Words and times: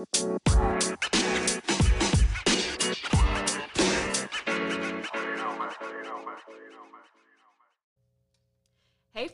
Hey, 0.00 0.06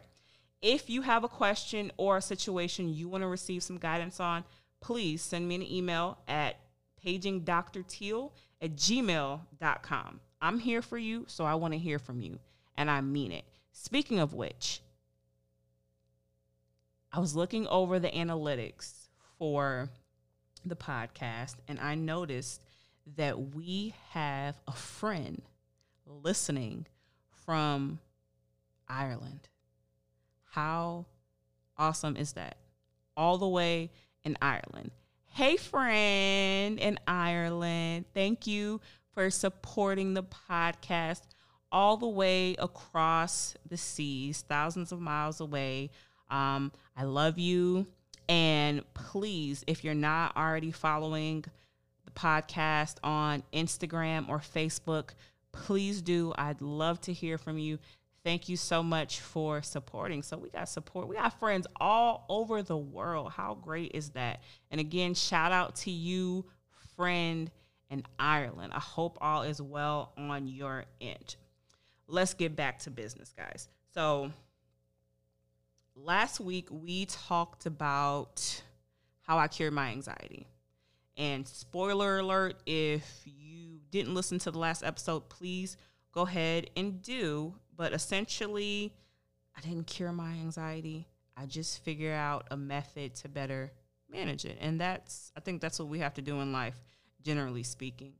If 0.60 0.90
you 0.90 1.00
have 1.02 1.22
a 1.24 1.28
question 1.28 1.90
or 1.96 2.18
a 2.18 2.22
situation 2.22 2.92
you 2.92 3.08
want 3.08 3.22
to 3.22 3.28
receive 3.28 3.62
some 3.62 3.78
guidance 3.78 4.20
on, 4.20 4.44
please 4.80 5.22
send 5.22 5.48
me 5.48 5.54
an 5.54 5.62
email 5.62 6.18
at 6.28 6.58
pagingdrteal 7.04 8.30
at 8.60 8.76
gmail.com. 8.76 10.20
I'm 10.40 10.58
here 10.58 10.82
for 10.82 10.98
you, 10.98 11.24
so 11.28 11.44
I 11.44 11.54
want 11.54 11.72
to 11.72 11.78
hear 11.78 11.98
from 11.98 12.20
you, 12.20 12.38
and 12.76 12.90
I 12.90 13.00
mean 13.00 13.32
it. 13.32 13.44
Speaking 13.72 14.18
of 14.18 14.34
which, 14.34 14.82
I 17.12 17.20
was 17.20 17.36
looking 17.36 17.66
over 17.66 17.98
the 17.98 18.08
analytics 18.08 19.08
for 19.38 19.90
the 20.64 20.76
podcast, 20.76 21.56
and 21.68 21.78
I 21.78 21.94
noticed 21.94 22.62
that 23.16 23.54
we 23.54 23.94
have 24.10 24.56
a 24.66 24.72
friend 24.72 25.42
listening 26.06 26.86
from 27.44 27.98
Ireland. 28.88 29.48
How 30.52 31.04
awesome 31.76 32.16
is 32.16 32.32
that? 32.32 32.56
All 33.14 33.36
the 33.36 33.48
way 33.48 33.90
in 34.24 34.38
Ireland. 34.40 34.92
Hey, 35.26 35.56
friend 35.56 36.78
in 36.78 36.98
Ireland. 37.06 38.06
Thank 38.14 38.46
you 38.46 38.80
for 39.12 39.28
supporting 39.28 40.14
the 40.14 40.22
podcast 40.22 41.22
all 41.70 41.98
the 41.98 42.08
way 42.08 42.54
across 42.58 43.54
the 43.68 43.76
seas, 43.76 44.44
thousands 44.48 44.92
of 44.92 45.00
miles 45.00 45.40
away. 45.40 45.90
Um, 46.32 46.72
I 46.96 47.04
love 47.04 47.38
you. 47.38 47.86
And 48.28 48.82
please, 48.94 49.62
if 49.66 49.84
you're 49.84 49.94
not 49.94 50.36
already 50.36 50.72
following 50.72 51.44
the 52.04 52.10
podcast 52.12 52.96
on 53.04 53.42
Instagram 53.52 54.28
or 54.28 54.38
Facebook, 54.38 55.10
please 55.52 56.00
do. 56.02 56.32
I'd 56.36 56.60
love 56.60 57.00
to 57.02 57.12
hear 57.12 57.38
from 57.38 57.58
you. 57.58 57.78
Thank 58.24 58.48
you 58.48 58.56
so 58.56 58.82
much 58.82 59.20
for 59.20 59.62
supporting. 59.62 60.22
So 60.22 60.38
we 60.38 60.48
got 60.48 60.68
support. 60.68 61.08
We 61.08 61.16
got 61.16 61.38
friends 61.38 61.66
all 61.80 62.24
over 62.28 62.62
the 62.62 62.76
world. 62.76 63.32
How 63.32 63.54
great 63.54 63.92
is 63.94 64.10
that? 64.10 64.42
And 64.70 64.80
again, 64.80 65.14
shout 65.14 65.52
out 65.52 65.74
to 65.76 65.90
you, 65.90 66.46
friend 66.96 67.50
in 67.90 68.04
Ireland. 68.18 68.72
I 68.72 68.80
hope 68.80 69.18
all 69.20 69.42
is 69.42 69.60
well 69.60 70.12
on 70.16 70.46
your 70.46 70.84
end. 71.00 71.36
Let's 72.06 72.32
get 72.32 72.56
back 72.56 72.78
to 72.80 72.90
business, 72.90 73.34
guys. 73.36 73.68
So 73.92 74.32
last 75.94 76.40
week 76.40 76.68
we 76.70 77.06
talked 77.06 77.66
about 77.66 78.62
how 79.22 79.38
I 79.38 79.48
cured 79.48 79.72
my 79.72 79.90
anxiety. 79.90 80.46
And 81.16 81.46
spoiler 81.46 82.18
alert, 82.18 82.56
if 82.66 83.22
you 83.24 83.80
didn't 83.90 84.14
listen 84.14 84.38
to 84.40 84.50
the 84.50 84.58
last 84.58 84.82
episode, 84.82 85.28
please 85.28 85.76
go 86.12 86.22
ahead 86.22 86.70
and 86.76 87.02
do 87.02 87.54
but 87.76 87.92
essentially, 87.92 88.92
I 89.56 89.60
didn't 89.60 89.86
cure 89.86 90.12
my 90.12 90.30
anxiety. 90.30 91.08
I 91.36 91.46
just 91.46 91.82
figured 91.82 92.14
out 92.14 92.46
a 92.50 92.56
method 92.56 93.14
to 93.16 93.28
better 93.28 93.72
manage 94.10 94.44
it. 94.44 94.58
And 94.60 94.80
that's, 94.80 95.32
I 95.36 95.40
think 95.40 95.60
that's 95.60 95.78
what 95.78 95.88
we 95.88 95.98
have 96.00 96.14
to 96.14 96.22
do 96.22 96.40
in 96.40 96.52
life, 96.52 96.80
generally 97.22 97.62
speaking. 97.62 98.12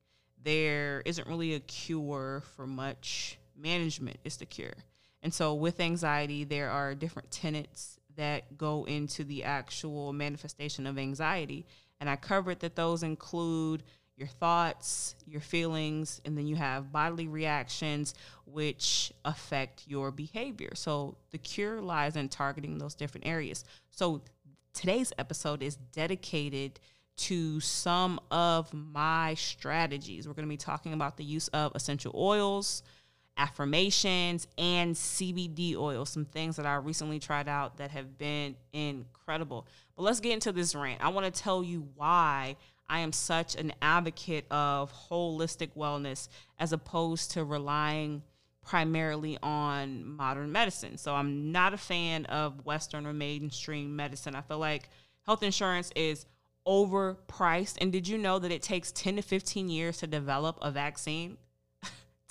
There 0.42 1.02
isn't 1.04 1.28
really 1.28 1.54
a 1.54 1.60
cure 1.60 2.42
for 2.56 2.66
much 2.66 3.38
management, 3.56 4.16
it's 4.24 4.36
the 4.36 4.46
cure. 4.46 4.74
And 5.22 5.32
so 5.32 5.54
with 5.54 5.80
anxiety, 5.80 6.44
there 6.44 6.70
are 6.70 6.94
different 6.94 7.30
tenets 7.30 7.98
that 8.16 8.58
go 8.58 8.84
into 8.84 9.24
the 9.24 9.44
actual 9.44 10.12
manifestation 10.12 10.86
of 10.86 10.98
anxiety. 10.98 11.66
And 12.00 12.10
I 12.10 12.16
covered 12.16 12.60
that 12.60 12.76
those 12.76 13.02
include 13.02 13.84
your 14.16 14.28
thoughts, 14.28 15.14
your 15.26 15.40
feelings, 15.40 16.20
and 16.24 16.36
then 16.36 16.46
you 16.46 16.56
have 16.56 16.92
bodily 16.92 17.28
reactions 17.28 18.14
which 18.44 19.12
affect 19.24 19.84
your 19.86 20.10
behavior. 20.10 20.70
So 20.74 21.16
the 21.30 21.38
cure 21.38 21.80
lies 21.80 22.16
in 22.16 22.28
targeting 22.28 22.78
those 22.78 22.94
different 22.94 23.26
areas. 23.26 23.64
So 23.90 24.22
today's 24.74 25.12
episode 25.18 25.62
is 25.62 25.76
dedicated 25.76 26.78
to 27.14 27.60
some 27.60 28.20
of 28.30 28.72
my 28.72 29.34
strategies. 29.34 30.26
We're 30.26 30.34
going 30.34 30.48
to 30.48 30.52
be 30.52 30.56
talking 30.56 30.92
about 30.92 31.16
the 31.16 31.24
use 31.24 31.48
of 31.48 31.72
essential 31.74 32.12
oils, 32.14 32.82
affirmations, 33.36 34.46
and 34.58 34.94
CBD 34.94 35.76
oil, 35.76 36.04
some 36.04 36.24
things 36.24 36.56
that 36.56 36.66
I 36.66 36.74
recently 36.76 37.18
tried 37.18 37.48
out 37.48 37.78
that 37.78 37.90
have 37.90 38.18
been 38.18 38.56
incredible. 38.72 39.66
But 39.96 40.02
let's 40.02 40.20
get 40.20 40.32
into 40.32 40.52
this 40.52 40.74
rant. 40.74 41.02
I 41.02 41.08
want 41.08 41.32
to 41.32 41.42
tell 41.42 41.62
you 41.62 41.88
why 41.96 42.56
I 42.88 43.00
am 43.00 43.12
such 43.12 43.56
an 43.56 43.72
advocate 43.80 44.44
of 44.50 44.92
holistic 44.92 45.70
wellness 45.76 46.28
as 46.58 46.72
opposed 46.72 47.32
to 47.32 47.44
relying 47.44 48.22
primarily 48.62 49.38
on 49.42 50.04
modern 50.04 50.52
medicine. 50.52 50.96
So 50.96 51.14
I'm 51.14 51.52
not 51.52 51.74
a 51.74 51.78
fan 51.78 52.26
of 52.26 52.64
Western 52.64 53.06
or 53.06 53.12
mainstream 53.12 53.96
medicine. 53.96 54.34
I 54.34 54.42
feel 54.42 54.58
like 54.58 54.88
health 55.26 55.42
insurance 55.42 55.90
is 55.96 56.26
overpriced. 56.66 57.78
And 57.80 57.90
did 57.92 58.06
you 58.06 58.18
know 58.18 58.38
that 58.38 58.52
it 58.52 58.62
takes 58.62 58.92
10 58.92 59.16
to 59.16 59.22
15 59.22 59.68
years 59.68 59.98
to 59.98 60.06
develop 60.06 60.58
a 60.62 60.70
vaccine? 60.70 61.38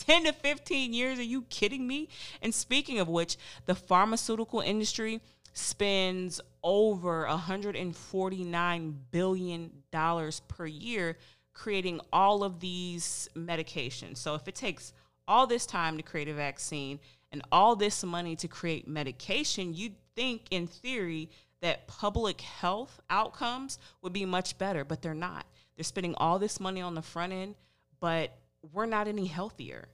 10 0.06 0.25
to 0.25 0.33
15 0.33 0.94
years? 0.94 1.19
Are 1.19 1.24
you 1.24 1.44
kidding 1.44 1.88
me? 1.88 2.09
And 2.42 2.53
speaking 2.53 3.00
of 3.00 3.07
which, 3.07 3.38
the 3.65 3.75
pharmaceutical 3.75 4.59
industry 4.59 5.21
spends 5.53 6.39
over 6.63 7.25
149 7.27 9.00
billion 9.12 9.71
dollars 9.92 10.42
per 10.48 10.65
year 10.65 11.18
creating 11.53 12.00
all 12.13 12.44
of 12.44 12.59
these 12.59 13.30
medications. 13.36 14.18
So 14.18 14.36
if 14.36 14.48
it 14.48 14.56
takes 14.56 14.94
all 15.27 15.48
this 15.48 15.65
time 15.65 15.98
to 15.98 16.04
create 16.04 16.30
a 16.30 16.33
vaccine 16.33 17.00
and 17.31 17.42
all 17.51 17.75
this 17.75 18.04
money 18.04 18.36
to 18.38 18.47
create 18.47 18.88
medication, 18.88 19.74
you'd 19.74 19.95
think 20.15 20.44
in 20.51 20.68
theory 20.68 21.30
that 21.62 21.88
public 21.88 22.42
health 22.42 23.00
outcomes 23.09 23.77
would 24.01 24.13
be 24.13 24.25
much 24.25 24.57
better, 24.57 24.83
but 24.83 25.01
they're 25.01 25.13
not. 25.13 25.45
They're 25.75 25.83
spending 25.83 26.15
all 26.15 26.39
this 26.39 26.59
money 26.59 26.81
on 26.81 26.95
the 26.95 27.01
front 27.01 27.33
end, 27.33 27.56
but 28.00 28.36
we're 28.73 28.85
not 28.85 29.07
any 29.07 29.25
healthier 29.27 29.87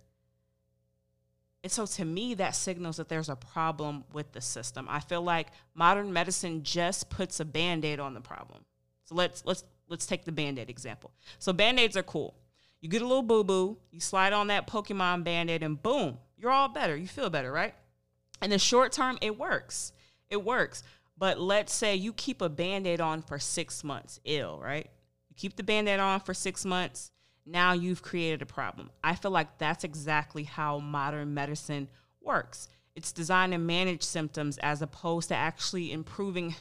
And 1.63 1.71
so 1.71 1.85
to 1.85 2.05
me, 2.05 2.33
that 2.35 2.55
signals 2.55 2.97
that 2.97 3.09
there's 3.09 3.29
a 3.29 3.35
problem 3.35 4.05
with 4.13 4.31
the 4.31 4.41
system. 4.41 4.87
I 4.89 4.99
feel 5.01 5.21
like 5.21 5.47
modern 5.73 6.13
medicine 6.13 6.63
just 6.63 7.09
puts 7.09 7.39
a 7.39 7.45
band-aid 7.45 7.99
on 7.99 8.13
the 8.13 8.21
problem. 8.21 8.63
So 9.03 9.15
let's 9.15 9.43
let's 9.45 9.63
let's 9.89 10.05
take 10.05 10.25
the 10.25 10.31
band-aid 10.31 10.69
example. 10.69 11.11
So 11.39 11.53
band-aids 11.53 11.97
are 11.97 12.03
cool. 12.03 12.35
You 12.79 12.89
get 12.89 13.01
a 13.01 13.07
little 13.07 13.23
boo-boo, 13.23 13.77
you 13.91 13.99
slide 13.99 14.33
on 14.33 14.47
that 14.47 14.67
Pokemon 14.67 15.23
band-aid, 15.23 15.63
and 15.63 15.81
boom, 15.81 16.19
you're 16.37 16.51
all 16.51 16.69
better. 16.69 16.95
You 16.95 17.07
feel 17.07 17.29
better, 17.29 17.51
right? 17.51 17.73
In 18.41 18.51
the 18.51 18.59
short 18.59 18.91
term, 18.91 19.17
it 19.21 19.37
works. 19.37 19.93
It 20.29 20.45
works. 20.45 20.83
But 21.17 21.39
let's 21.39 21.73
say 21.73 21.95
you 21.95 22.13
keep 22.13 22.41
a 22.41 22.49
band-aid 22.49 23.01
on 23.01 23.23
for 23.23 23.39
six 23.39 23.83
months, 23.83 24.19
ill, 24.23 24.59
right? 24.59 24.87
You 25.29 25.35
keep 25.35 25.55
the 25.55 25.63
band-aid 25.63 25.99
on 25.99 26.19
for 26.21 26.33
six 26.33 26.63
months 26.63 27.11
now 27.47 27.73
you've 27.73 28.01
created 28.01 28.41
a 28.41 28.45
problem. 28.45 28.89
I 29.03 29.15
feel 29.15 29.31
like 29.31 29.57
that's 29.57 29.83
exactly 29.83 30.43
how 30.43 30.79
modern 30.79 31.33
medicine 31.33 31.87
works. 32.21 32.67
It's 32.95 33.11
designed 33.11 33.53
to 33.53 33.57
manage 33.57 34.03
symptoms 34.03 34.57
as 34.57 34.81
opposed 34.81 35.29
to 35.29 35.35
actually 35.35 35.91
improving 35.91 36.55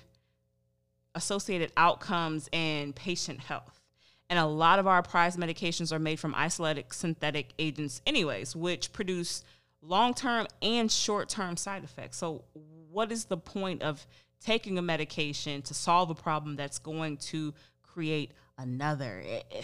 associated 1.14 1.72
outcomes 1.76 2.48
and 2.52 2.94
patient 2.94 3.40
health. 3.40 3.80
And 4.28 4.38
a 4.38 4.46
lot 4.46 4.78
of 4.78 4.86
our 4.86 5.02
prized 5.02 5.38
medications 5.38 5.92
are 5.92 5.98
made 5.98 6.20
from 6.20 6.34
isolated 6.34 6.86
synthetic 6.92 7.52
agents, 7.58 8.02
anyways, 8.06 8.54
which 8.54 8.92
produce 8.92 9.42
long 9.82 10.14
term 10.14 10.46
and 10.60 10.90
short 10.90 11.28
term 11.28 11.56
side 11.56 11.84
effects. 11.84 12.18
So, 12.18 12.44
what 12.90 13.12
is 13.12 13.26
the 13.26 13.36
point 13.36 13.82
of 13.82 14.06
taking 14.40 14.78
a 14.78 14.82
medication 14.82 15.62
to 15.62 15.74
solve 15.74 16.10
a 16.10 16.14
problem 16.14 16.56
that's 16.56 16.78
going 16.78 17.18
to 17.18 17.54
create 17.82 18.32
another? 18.58 19.22
Eh, 19.24 19.42
eh, 19.52 19.62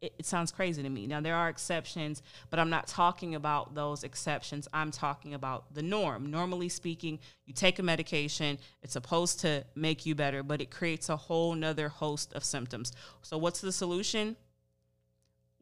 it, 0.00 0.14
it, 0.18 0.26
sounds 0.26 0.52
crazy 0.52 0.82
to 0.82 0.88
me. 0.88 1.06
Now, 1.06 1.20
there 1.20 1.34
are 1.34 1.48
exceptions, 1.48 2.22
but 2.50 2.58
I'm 2.58 2.70
not 2.70 2.86
talking 2.86 3.34
about 3.34 3.74
those 3.74 4.04
exceptions. 4.04 4.68
I'm 4.72 4.90
talking 4.90 5.34
about 5.34 5.74
the 5.74 5.82
norm. 5.82 6.30
Normally 6.30 6.68
speaking, 6.68 7.18
you 7.46 7.52
take 7.52 7.78
a 7.78 7.82
medication, 7.82 8.58
it's 8.82 8.92
supposed 8.92 9.40
to 9.40 9.64
make 9.74 10.06
you 10.06 10.14
better, 10.14 10.42
but 10.42 10.60
it 10.60 10.70
creates 10.70 11.08
a 11.08 11.16
whole 11.16 11.54
nother 11.54 11.88
host 11.88 12.32
of 12.34 12.44
symptoms. 12.44 12.92
So, 13.22 13.38
what's 13.38 13.60
the 13.60 13.72
solution? 13.72 14.36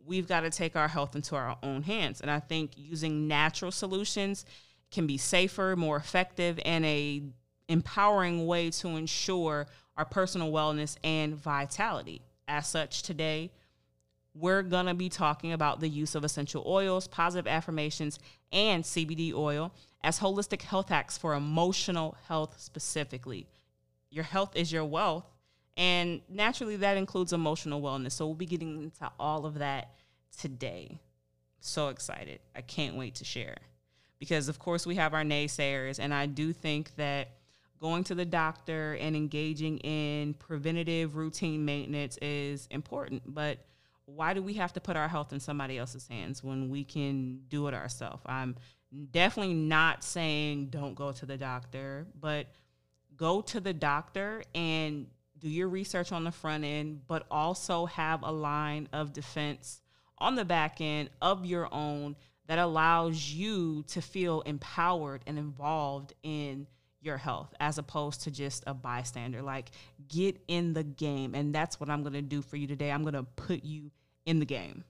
We've 0.04 0.28
got 0.28 0.40
to 0.40 0.50
take 0.50 0.76
our 0.76 0.88
health 0.88 1.16
into 1.16 1.34
our 1.34 1.56
own 1.62 1.82
hands. 1.82 2.20
And 2.20 2.30
I 2.30 2.38
think 2.38 2.72
using 2.76 3.26
natural 3.26 3.72
solutions 3.72 4.44
can 4.90 5.06
be 5.06 5.16
safer, 5.16 5.74
more 5.76 5.96
effective, 5.96 6.60
and 6.64 6.84
a 6.84 7.22
empowering 7.68 8.46
way 8.46 8.70
to 8.70 8.88
ensure 8.88 9.66
our 9.96 10.04
personal 10.04 10.52
wellness 10.52 10.96
and 11.02 11.34
vitality. 11.34 12.22
As 12.46 12.68
such, 12.68 13.02
today, 13.02 13.50
we're 14.38 14.62
going 14.62 14.86
to 14.86 14.94
be 14.94 15.08
talking 15.08 15.52
about 15.52 15.80
the 15.80 15.88
use 15.88 16.14
of 16.14 16.24
essential 16.24 16.62
oils, 16.66 17.06
positive 17.08 17.46
affirmations, 17.46 18.18
and 18.52 18.84
CBD 18.84 19.32
oil 19.34 19.72
as 20.02 20.20
holistic 20.20 20.62
health 20.62 20.88
hacks 20.88 21.16
for 21.16 21.34
emotional 21.34 22.16
health 22.28 22.56
specifically. 22.58 23.46
Your 24.10 24.24
health 24.24 24.54
is 24.54 24.70
your 24.70 24.84
wealth, 24.84 25.24
and 25.76 26.20
naturally, 26.28 26.76
that 26.76 26.96
includes 26.96 27.32
emotional 27.32 27.82
wellness. 27.82 28.12
So, 28.12 28.26
we'll 28.26 28.34
be 28.34 28.46
getting 28.46 28.82
into 28.84 29.10
all 29.18 29.44
of 29.44 29.58
that 29.58 29.90
today. 30.38 31.00
So 31.60 31.88
excited. 31.88 32.40
I 32.54 32.60
can't 32.60 32.96
wait 32.96 33.16
to 33.16 33.24
share. 33.24 33.56
Because, 34.18 34.48
of 34.48 34.58
course, 34.58 34.86
we 34.86 34.94
have 34.94 35.12
our 35.12 35.24
naysayers, 35.24 35.98
and 35.98 36.14
I 36.14 36.26
do 36.26 36.52
think 36.52 36.94
that 36.96 37.30
going 37.80 38.04
to 38.04 38.14
the 38.14 38.24
doctor 38.24 38.94
and 38.94 39.14
engaging 39.14 39.78
in 39.78 40.34
preventative 40.34 41.16
routine 41.16 41.64
maintenance 41.64 42.16
is 42.22 42.66
important, 42.70 43.22
but 43.26 43.58
why 44.06 44.34
do 44.34 44.42
we 44.42 44.54
have 44.54 44.72
to 44.72 44.80
put 44.80 44.96
our 44.96 45.08
health 45.08 45.32
in 45.32 45.40
somebody 45.40 45.78
else's 45.78 46.06
hands 46.08 46.42
when 46.42 46.70
we 46.70 46.84
can 46.84 47.40
do 47.48 47.66
it 47.66 47.74
ourselves? 47.74 48.22
I'm 48.24 48.56
definitely 49.10 49.54
not 49.54 50.04
saying 50.04 50.66
don't 50.66 50.94
go 50.94 51.12
to 51.12 51.26
the 51.26 51.36
doctor, 51.36 52.06
but 52.18 52.46
go 53.16 53.40
to 53.42 53.60
the 53.60 53.74
doctor 53.74 54.42
and 54.54 55.08
do 55.38 55.48
your 55.48 55.68
research 55.68 56.12
on 56.12 56.24
the 56.24 56.32
front 56.32 56.64
end, 56.64 57.02
but 57.06 57.26
also 57.30 57.86
have 57.86 58.22
a 58.22 58.30
line 58.30 58.88
of 58.92 59.12
defense 59.12 59.82
on 60.18 60.34
the 60.34 60.44
back 60.44 60.80
end 60.80 61.10
of 61.20 61.44
your 61.44 61.72
own 61.74 62.16
that 62.46 62.58
allows 62.58 63.32
you 63.32 63.82
to 63.88 64.00
feel 64.00 64.40
empowered 64.42 65.22
and 65.26 65.38
involved 65.38 66.14
in 66.22 66.66
your 67.00 67.16
health 67.16 67.54
as 67.60 67.78
opposed 67.78 68.22
to 68.22 68.30
just 68.30 68.64
a 68.66 68.74
bystander. 68.74 69.42
Like, 69.42 69.70
get 70.08 70.40
in 70.48 70.72
the 70.72 70.82
game. 70.82 71.34
And 71.34 71.54
that's 71.54 71.78
what 71.78 71.90
I'm 71.90 72.02
going 72.02 72.14
to 72.14 72.22
do 72.22 72.42
for 72.42 72.56
you 72.56 72.66
today. 72.66 72.90
I'm 72.90 73.02
going 73.02 73.14
to 73.14 73.22
put 73.22 73.64
you 73.64 73.90
in 74.24 74.40
the 74.40 74.46
game. 74.46 74.84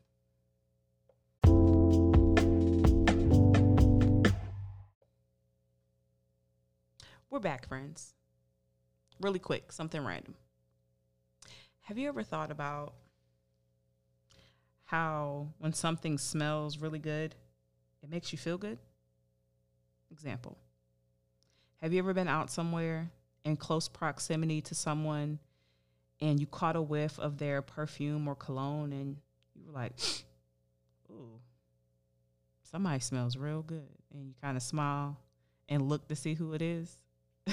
We're 7.29 7.41
back, 7.41 7.69
friends. 7.69 8.14
Really 9.20 9.38
quick, 9.38 9.73
something 9.73 10.02
random. 10.05 10.35
Have 11.82 11.99
you 11.99 12.09
ever 12.09 12.23
thought 12.23 12.50
about 12.50 12.94
how 14.85 15.49
when 15.59 15.73
something 15.73 16.19
smells 16.19 16.79
really 16.79 16.99
good, 16.99 17.35
it 18.02 18.11
makes 18.11 18.32
you 18.32 18.38
feel 18.38 18.59
good? 18.59 18.79
Example 20.11 20.56
have 21.82 21.93
you 21.93 21.99
ever 21.99 22.14
been 22.14 22.28
out 22.28 22.50
somewhere 22.50 23.11
in 23.44 23.56
close 23.56 23.88
proximity 23.88 24.61
to 24.61 24.75
someone 24.75 25.38
and 26.20 26.40
you 26.40 26.46
caught 26.46 26.76
a 26.76 26.82
whiff 26.82 27.19
of 27.19 27.38
their 27.38 27.62
perfume 27.62 28.26
or 28.26 28.34
cologne 28.34 28.93
and 28.93 29.17
you 29.55 29.64
were 29.67 29.73
like, 29.73 29.93
ooh, 31.11 31.40
somebody 32.70 33.00
smells 33.00 33.37
real 33.37 33.62
good. 33.62 33.88
And 34.12 34.26
you 34.26 34.34
kind 34.43 34.56
of 34.56 34.62
smile 34.62 35.19
and 35.69 35.88
look 35.88 36.08
to 36.08 36.17
see 36.17 36.34
who 36.34 36.55
it 36.55 36.62
is? 36.62 36.96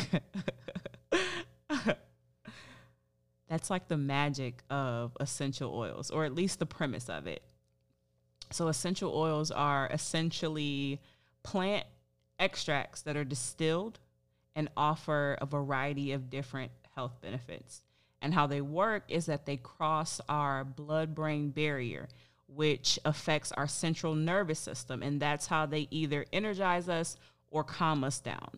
That's 3.50 3.70
like 3.70 3.88
the 3.88 3.98
magic 3.98 4.64
of 4.70 5.16
essential 5.20 5.76
oils, 5.76 6.10
or 6.10 6.26
at 6.26 6.34
least 6.34 6.58
the 6.58 6.66
premise 6.66 7.08
of 7.08 7.28
it. 7.28 7.44
So, 8.52 8.68
essential 8.68 9.16
oils 9.16 9.52
are 9.52 9.88
essentially 9.92 11.00
plant 11.44 11.86
extracts 12.40 13.02
that 13.04 13.16
are 13.16 13.24
distilled 13.24 14.00
and 14.56 14.70
offer 14.78 15.38
a 15.42 15.46
variety 15.46 16.12
of 16.12 16.30
different 16.30 16.72
health 16.96 17.14
benefits. 17.22 17.82
And 18.22 18.34
how 18.34 18.48
they 18.48 18.62
work 18.62 19.04
is 19.10 19.26
that 19.26 19.46
they 19.46 19.58
cross 19.58 20.22
our 20.30 20.64
blood 20.64 21.14
brain 21.14 21.50
barrier, 21.50 22.08
which 22.48 22.98
affects 23.04 23.52
our 23.52 23.68
central 23.68 24.16
nervous 24.16 24.60
system. 24.60 25.04
And 25.04 25.20
that's 25.20 25.48
how 25.48 25.66
they 25.66 25.88
either 25.92 26.26
energize 26.32 26.88
us 26.88 27.18
or 27.52 27.64
calm 27.64 28.04
us 28.04 28.20
down. 28.20 28.50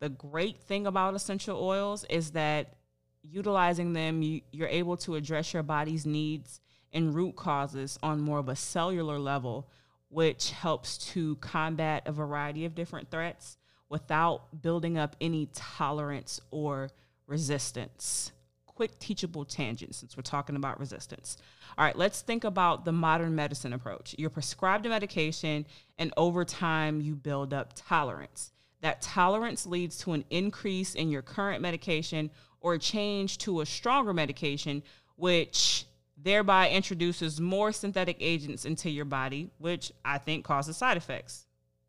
The 0.00 0.08
great 0.08 0.60
thing 0.60 0.86
about 0.86 1.14
essential 1.14 1.60
oils 1.60 2.04
is 2.08 2.30
that 2.32 2.74
utilizing 3.22 3.92
them, 3.92 4.22
you, 4.22 4.42
are 4.60 4.68
able 4.68 4.96
to 4.98 5.16
address 5.16 5.52
your 5.52 5.64
body's 5.64 6.06
needs 6.06 6.60
and 6.92 7.14
root 7.14 7.36
causes 7.36 7.98
on 8.02 8.20
more 8.20 8.38
of 8.38 8.48
a 8.48 8.56
cellular 8.56 9.18
level, 9.18 9.68
which 10.08 10.52
helps 10.52 10.98
to 11.12 11.36
combat 11.36 12.04
a 12.06 12.12
variety 12.12 12.64
of 12.64 12.74
different 12.74 13.10
threats 13.10 13.58
without 13.88 14.62
building 14.62 14.98
up 14.98 15.16
any 15.20 15.48
tolerance 15.54 16.40
or 16.50 16.90
resistance. 17.26 18.32
Quick 18.66 18.98
teachable 18.98 19.44
tangent 19.44 19.94
since 19.94 20.16
we're 20.16 20.22
talking 20.22 20.56
about 20.56 20.78
resistance. 20.78 21.36
All 21.76 21.84
right, 21.84 21.96
let's 21.96 22.20
think 22.20 22.44
about 22.44 22.84
the 22.84 22.92
modern 22.92 23.34
medicine 23.34 23.72
approach. 23.72 24.14
You're 24.18 24.30
prescribed 24.30 24.86
a 24.86 24.88
medication, 24.88 25.66
and 25.98 26.12
over 26.16 26.44
time, 26.44 27.00
you 27.00 27.14
build 27.14 27.52
up 27.52 27.72
tolerance. 27.74 28.52
That 28.80 29.02
tolerance 29.02 29.66
leads 29.66 29.98
to 29.98 30.12
an 30.12 30.24
increase 30.30 30.94
in 30.94 31.10
your 31.10 31.22
current 31.22 31.60
medication 31.60 32.30
or 32.60 32.74
a 32.74 32.78
change 32.78 33.38
to 33.38 33.60
a 33.60 33.66
stronger 33.66 34.14
medication, 34.14 34.82
which 35.16 35.84
thereby 36.16 36.70
introduces 36.70 37.40
more 37.40 37.72
synthetic 37.72 38.16
agents 38.20 38.64
into 38.64 38.90
your 38.90 39.04
body, 39.04 39.50
which 39.58 39.92
I 40.04 40.18
think 40.18 40.44
causes 40.44 40.76
side 40.76 40.96
effects. 40.96 41.46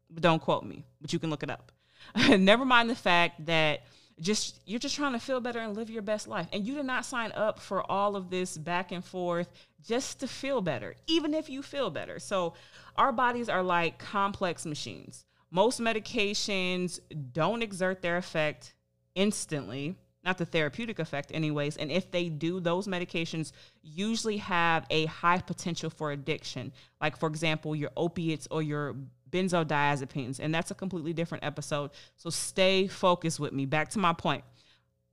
But 0.10 0.24
don't 0.24 0.42
quote 0.42 0.64
me, 0.64 0.86
but 1.02 1.14
you 1.14 1.20
can 1.20 1.30
look 1.30 1.44
it 1.44 1.50
up. 1.50 1.72
Never 2.30 2.66
mind 2.66 2.90
the 2.90 2.96
fact 2.96 3.46
that 3.46 3.82
just 4.20 4.60
you're 4.66 4.80
just 4.80 4.96
trying 4.96 5.14
to 5.14 5.20
feel 5.20 5.40
better 5.40 5.60
and 5.60 5.76
live 5.76 5.90
your 5.90 6.02
best 6.02 6.28
life. 6.28 6.48
And 6.52 6.66
you 6.66 6.76
did 6.76 6.86
not 6.86 7.06
sign 7.06 7.32
up 7.34 7.60
for 7.60 7.90
all 7.90 8.16
of 8.16 8.30
this 8.30 8.58
back 8.58 8.92
and 8.92 9.04
forth 9.04 9.50
just 9.82 10.20
to 10.20 10.28
feel 10.28 10.62
better, 10.62 10.96
even 11.08 11.34
if 11.34 11.50
you 11.50 11.62
feel 11.62 11.90
better. 11.90 12.20
So 12.20 12.54
our 12.98 13.12
bodies 13.12 13.50
are 13.50 13.64
like 13.64 13.98
complex 13.98 14.66
machines. 14.66 15.26
Most 15.52 15.80
medications 15.80 17.00
don't 17.32 17.64
exert 17.64 18.02
their 18.02 18.18
effect 18.18 18.74
instantly, 19.16 19.96
not 20.24 20.38
the 20.38 20.46
therapeutic 20.46 21.00
effect, 21.00 21.32
anyways. 21.34 21.78
And 21.78 21.92
if 21.92 22.12
they 22.12 22.30
do, 22.30 22.60
those 22.60 22.88
medications 22.88 23.52
usually 23.82 24.38
have 24.38 24.86
a 24.90 25.06
high 25.06 25.40
potential 25.40 25.90
for 25.90 26.12
addiction. 26.12 26.72
Like, 27.02 27.18
for 27.18 27.28
example, 27.28 27.76
your 27.76 27.90
opiates 27.98 28.48
or 28.52 28.62
your 28.62 28.96
benzodiazepines, 29.32 30.40
and 30.40 30.54
that's 30.54 30.72
a 30.72 30.76
completely 30.76 31.14
different 31.14 31.44
episode. 31.44 31.92
So 32.18 32.30
stay 32.30 32.88
focused 32.88 33.40
with 33.40 33.54
me. 33.54 33.66
Back 33.66 33.90
to 33.90 34.00
my 34.00 34.14
point. 34.14 34.44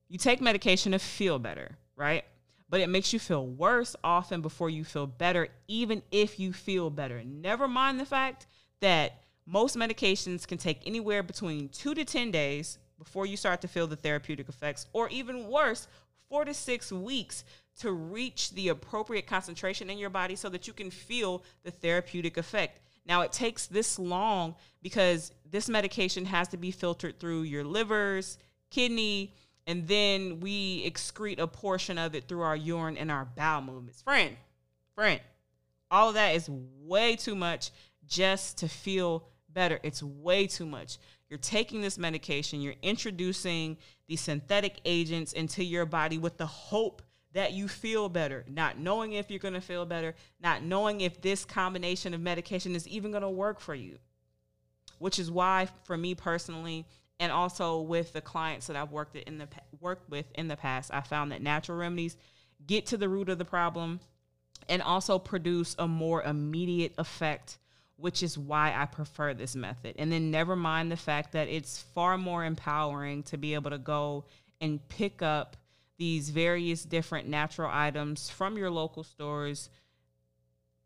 You 0.08 0.18
take 0.18 0.40
medication 0.40 0.92
to 0.92 0.98
feel 0.98 1.38
better, 1.38 1.76
right? 1.96 2.24
But 2.68 2.80
it 2.80 2.88
makes 2.88 3.12
you 3.12 3.18
feel 3.18 3.46
worse 3.46 3.94
often 4.02 4.40
before 4.40 4.70
you 4.70 4.84
feel 4.84 5.06
better, 5.06 5.48
even 5.68 6.02
if 6.10 6.40
you 6.40 6.52
feel 6.52 6.90
better. 6.90 7.22
Never 7.24 7.68
mind 7.68 8.00
the 8.00 8.04
fact 8.04 8.46
that 8.80 9.22
Most 9.46 9.76
medications 9.76 10.46
can 10.46 10.58
take 10.58 10.82
anywhere 10.84 11.22
between 11.22 11.68
two 11.68 11.94
to 11.94 12.04
10 12.04 12.32
days 12.32 12.78
before 12.98 13.26
you 13.26 13.36
start 13.36 13.60
to 13.60 13.68
feel 13.68 13.86
the 13.86 13.94
therapeutic 13.94 14.48
effects, 14.48 14.86
or 14.92 15.08
even 15.08 15.48
worse, 15.48 15.86
four 16.28 16.44
to 16.44 16.52
six 16.52 16.90
weeks 16.90 17.44
to 17.78 17.92
reach 17.92 18.50
the 18.52 18.68
appropriate 18.68 19.26
concentration 19.28 19.88
in 19.88 19.98
your 19.98 20.10
body 20.10 20.34
so 20.34 20.48
that 20.48 20.66
you 20.66 20.72
can 20.72 20.90
feel 20.90 21.44
the 21.62 21.70
therapeutic 21.70 22.36
effect. 22.36 22.80
Now, 23.06 23.22
it 23.22 23.32
takes 23.32 23.66
this 23.66 23.98
long 23.98 24.56
because 24.82 25.32
this 25.48 25.68
medication 25.68 26.24
has 26.26 26.48
to 26.48 26.56
be 26.56 26.70
filtered 26.70 27.20
through 27.20 27.42
your 27.42 27.64
livers, 27.64 28.38
kidney, 28.70 29.32
and 29.66 29.86
then 29.86 30.40
we 30.40 30.88
excrete 30.88 31.38
a 31.38 31.46
portion 31.46 31.98
of 31.98 32.14
it 32.14 32.28
through 32.28 32.42
our 32.42 32.56
urine 32.56 32.96
and 32.96 33.10
our 33.10 33.24
bowel 33.24 33.62
movements. 33.62 34.02
Friend, 34.02 34.36
friend, 34.94 35.20
all 35.90 36.08
of 36.08 36.14
that 36.14 36.34
is 36.34 36.48
way 36.48 37.16
too 37.16 37.34
much 37.34 37.70
just 38.06 38.58
to 38.58 38.68
feel 38.68 39.28
better. 39.48 39.80
It's 39.82 40.02
way 40.02 40.46
too 40.46 40.66
much. 40.66 40.98
You're 41.28 41.38
taking 41.38 41.80
this 41.80 41.98
medication, 41.98 42.60
you're 42.60 42.74
introducing 42.82 43.76
these 44.06 44.20
synthetic 44.20 44.80
agents 44.84 45.32
into 45.32 45.64
your 45.64 45.84
body 45.84 46.18
with 46.18 46.36
the 46.36 46.46
hope 46.46 47.02
that 47.36 47.52
you 47.52 47.68
feel 47.68 48.08
better, 48.08 48.46
not 48.48 48.78
knowing 48.78 49.12
if 49.12 49.30
you're 49.30 49.38
going 49.38 49.52
to 49.52 49.60
feel 49.60 49.84
better, 49.84 50.14
not 50.42 50.62
knowing 50.62 51.02
if 51.02 51.20
this 51.20 51.44
combination 51.44 52.14
of 52.14 52.20
medication 52.22 52.74
is 52.74 52.88
even 52.88 53.10
going 53.10 53.22
to 53.22 53.28
work 53.28 53.60
for 53.60 53.74
you. 53.74 53.98
Which 55.00 55.18
is 55.18 55.30
why, 55.30 55.68
for 55.84 55.98
me 55.98 56.14
personally, 56.14 56.86
and 57.20 57.30
also 57.30 57.82
with 57.82 58.14
the 58.14 58.22
clients 58.22 58.68
that 58.68 58.76
I've 58.76 58.90
worked 58.90 59.16
in 59.16 59.36
the 59.36 59.48
worked 59.82 60.08
with 60.08 60.24
in 60.34 60.48
the 60.48 60.56
past, 60.56 60.90
I 60.94 61.02
found 61.02 61.30
that 61.30 61.42
natural 61.42 61.76
remedies 61.76 62.16
get 62.66 62.86
to 62.86 62.96
the 62.96 63.08
root 63.08 63.28
of 63.28 63.36
the 63.36 63.44
problem 63.44 64.00
and 64.66 64.80
also 64.80 65.18
produce 65.18 65.76
a 65.78 65.86
more 65.86 66.22
immediate 66.22 66.94
effect, 66.96 67.58
which 67.96 68.22
is 68.22 68.38
why 68.38 68.72
I 68.74 68.86
prefer 68.86 69.34
this 69.34 69.54
method. 69.54 69.96
And 69.98 70.10
then 70.10 70.30
never 70.30 70.56
mind 70.56 70.90
the 70.90 70.96
fact 70.96 71.32
that 71.32 71.48
it's 71.48 71.82
far 71.82 72.16
more 72.16 72.46
empowering 72.46 73.24
to 73.24 73.36
be 73.36 73.52
able 73.52 73.72
to 73.72 73.78
go 73.78 74.24
and 74.58 74.80
pick 74.88 75.20
up 75.20 75.58
these 75.98 76.30
various 76.30 76.84
different 76.84 77.28
natural 77.28 77.70
items 77.72 78.28
from 78.28 78.56
your 78.56 78.70
local 78.70 79.02
stores 79.02 79.70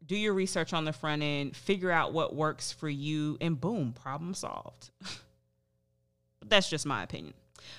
do 0.06 0.16
your 0.16 0.32
research 0.32 0.72
on 0.72 0.84
the 0.84 0.92
front 0.92 1.22
end, 1.22 1.54
figure 1.54 1.90
out 1.90 2.12
what 2.12 2.34
works 2.34 2.72
for 2.72 2.88
you, 2.88 3.36
and 3.40 3.60
boom, 3.60 3.92
problem 3.92 4.34
solved. 4.34 4.90
That's 6.46 6.70
just 6.70 6.86
my 6.86 7.02
opinion. 7.02 7.34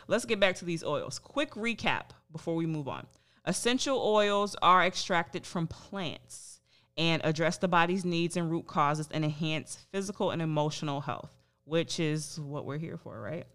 Let's 0.08 0.26
get 0.26 0.40
back 0.40 0.56
to 0.58 0.66
these 0.66 0.84
oils. 0.84 1.18
Quick 1.20 1.52
recap 1.52 2.12
before 2.32 2.56
we 2.56 2.66
move 2.66 2.88
on. 2.88 3.08
Essential 3.46 4.00
oils 4.00 4.56
are 4.62 4.86
extracted 4.86 5.46
from 5.48 5.66
plants 5.66 6.60
and 6.96 7.22
address 7.26 7.58
the 7.58 7.68
body's 7.68 8.06
needs 8.06 8.38
and 8.38 8.52
root 8.52 8.68
causes 8.68 9.10
and 9.12 9.26
enhance 9.26 9.78
physical 9.92 10.30
and 10.30 10.42
emotional 10.42 11.02
health, 11.02 11.32
which 11.64 12.00
is 12.00 12.40
what 12.40 12.66
we're 12.66 12.78
here 12.78 12.98
for, 12.98 13.20
right? 13.20 13.48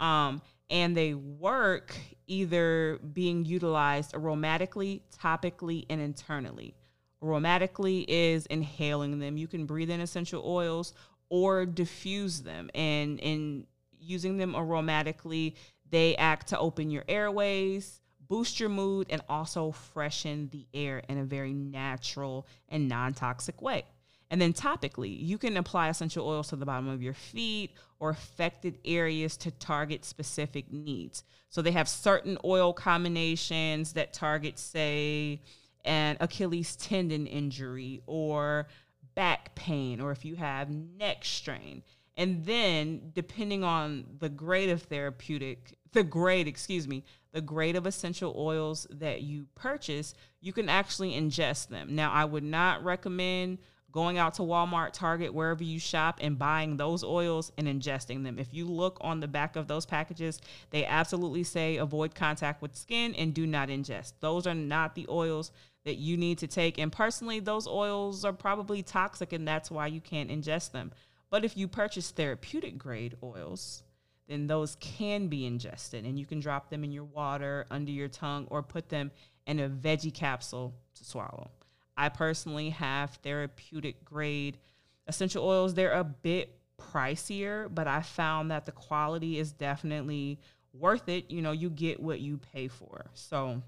Um, 0.00 0.42
and 0.70 0.96
they 0.96 1.14
work 1.14 1.94
either 2.26 2.98
being 3.12 3.44
utilized 3.44 4.12
aromatically, 4.14 5.02
topically, 5.16 5.84
and 5.90 6.00
internally. 6.00 6.74
Aromatically 7.22 8.04
is 8.08 8.46
inhaling 8.46 9.18
them. 9.18 9.36
You 9.36 9.46
can 9.46 9.66
breathe 9.66 9.90
in 9.90 10.00
essential 10.00 10.42
oils 10.46 10.94
or 11.28 11.66
diffuse 11.66 12.40
them. 12.40 12.70
And 12.74 13.18
in 13.20 13.66
using 13.98 14.38
them 14.38 14.54
aromatically, 14.54 15.54
they 15.90 16.16
act 16.16 16.48
to 16.48 16.58
open 16.58 16.90
your 16.90 17.04
airways, 17.08 18.00
boost 18.28 18.60
your 18.60 18.68
mood, 18.68 19.08
and 19.10 19.22
also 19.28 19.72
freshen 19.72 20.48
the 20.50 20.66
air 20.72 21.02
in 21.08 21.18
a 21.18 21.24
very 21.24 21.52
natural 21.52 22.46
and 22.68 22.88
non 22.88 23.12
toxic 23.12 23.60
way. 23.60 23.84
And 24.30 24.40
then 24.40 24.52
topically, 24.52 25.16
you 25.20 25.38
can 25.38 25.56
apply 25.56 25.88
essential 25.88 26.26
oils 26.26 26.48
to 26.48 26.56
the 26.56 26.64
bottom 26.64 26.88
of 26.88 27.02
your 27.02 27.14
feet 27.14 27.72
or 27.98 28.10
affected 28.10 28.78
areas 28.84 29.36
to 29.38 29.50
target 29.50 30.04
specific 30.04 30.72
needs. 30.72 31.24
So 31.48 31.62
they 31.62 31.72
have 31.72 31.88
certain 31.88 32.38
oil 32.44 32.72
combinations 32.72 33.92
that 33.94 34.12
target, 34.12 34.58
say, 34.58 35.42
an 35.84 36.16
Achilles 36.20 36.76
tendon 36.76 37.26
injury 37.26 38.02
or 38.06 38.68
back 39.16 39.54
pain, 39.56 40.00
or 40.00 40.12
if 40.12 40.24
you 40.24 40.36
have 40.36 40.70
neck 40.70 41.24
strain. 41.24 41.82
And 42.16 42.44
then, 42.44 43.10
depending 43.14 43.64
on 43.64 44.04
the 44.18 44.28
grade 44.28 44.70
of 44.70 44.82
therapeutic, 44.82 45.76
the 45.92 46.04
grade, 46.04 46.46
excuse 46.46 46.86
me, 46.86 47.02
the 47.32 47.40
grade 47.40 47.76
of 47.76 47.86
essential 47.86 48.34
oils 48.36 48.86
that 48.90 49.22
you 49.22 49.46
purchase, 49.54 50.14
you 50.40 50.52
can 50.52 50.68
actually 50.68 51.12
ingest 51.12 51.68
them. 51.68 51.96
Now, 51.96 52.12
I 52.12 52.24
would 52.24 52.44
not 52.44 52.84
recommend 52.84 53.58
going 53.92 54.18
out 54.18 54.34
to 54.34 54.42
Walmart, 54.42 54.92
Target, 54.92 55.34
wherever 55.34 55.64
you 55.64 55.78
shop 55.78 56.18
and 56.20 56.38
buying 56.38 56.76
those 56.76 57.02
oils 57.02 57.52
and 57.58 57.66
ingesting 57.66 58.24
them. 58.24 58.38
If 58.38 58.52
you 58.54 58.66
look 58.66 58.98
on 59.00 59.20
the 59.20 59.28
back 59.28 59.56
of 59.56 59.68
those 59.68 59.86
packages, 59.86 60.40
they 60.70 60.84
absolutely 60.84 61.44
say 61.44 61.76
avoid 61.76 62.14
contact 62.14 62.62
with 62.62 62.76
skin 62.76 63.14
and 63.14 63.34
do 63.34 63.46
not 63.46 63.68
ingest. 63.68 64.12
Those 64.20 64.46
are 64.46 64.54
not 64.54 64.94
the 64.94 65.06
oils 65.08 65.50
that 65.84 65.96
you 65.96 66.16
need 66.16 66.38
to 66.38 66.46
take. 66.46 66.78
And 66.78 66.92
personally, 66.92 67.40
those 67.40 67.66
oils 67.66 68.24
are 68.24 68.32
probably 68.32 68.82
toxic 68.82 69.32
and 69.32 69.46
that's 69.46 69.70
why 69.70 69.86
you 69.86 70.00
can't 70.00 70.30
ingest 70.30 70.72
them. 70.72 70.92
But 71.30 71.44
if 71.44 71.56
you 71.56 71.68
purchase 71.68 72.10
therapeutic 72.10 72.76
grade 72.76 73.16
oils, 73.22 73.82
then 74.28 74.46
those 74.46 74.76
can 74.76 75.28
be 75.28 75.46
ingested 75.46 76.04
and 76.04 76.18
you 76.18 76.26
can 76.26 76.40
drop 76.40 76.70
them 76.70 76.84
in 76.84 76.92
your 76.92 77.04
water, 77.04 77.66
under 77.70 77.90
your 77.90 78.08
tongue, 78.08 78.46
or 78.50 78.62
put 78.62 78.88
them 78.88 79.10
in 79.46 79.58
a 79.58 79.68
veggie 79.68 80.14
capsule 80.14 80.74
to 80.94 81.04
swallow. 81.04 81.50
I 81.96 82.08
personally 82.08 82.70
have 82.70 83.10
therapeutic 83.22 84.04
grade 84.04 84.58
essential 85.06 85.44
oils. 85.44 85.74
They're 85.74 85.92
a 85.92 86.04
bit 86.04 86.56
pricier, 86.78 87.72
but 87.72 87.86
I 87.86 88.02
found 88.02 88.50
that 88.50 88.66
the 88.66 88.72
quality 88.72 89.38
is 89.38 89.52
definitely 89.52 90.38
worth 90.72 91.08
it. 91.08 91.30
You 91.30 91.42
know, 91.42 91.52
you 91.52 91.70
get 91.70 92.00
what 92.00 92.20
you 92.20 92.38
pay 92.38 92.68
for. 92.68 93.06
So 93.14 93.62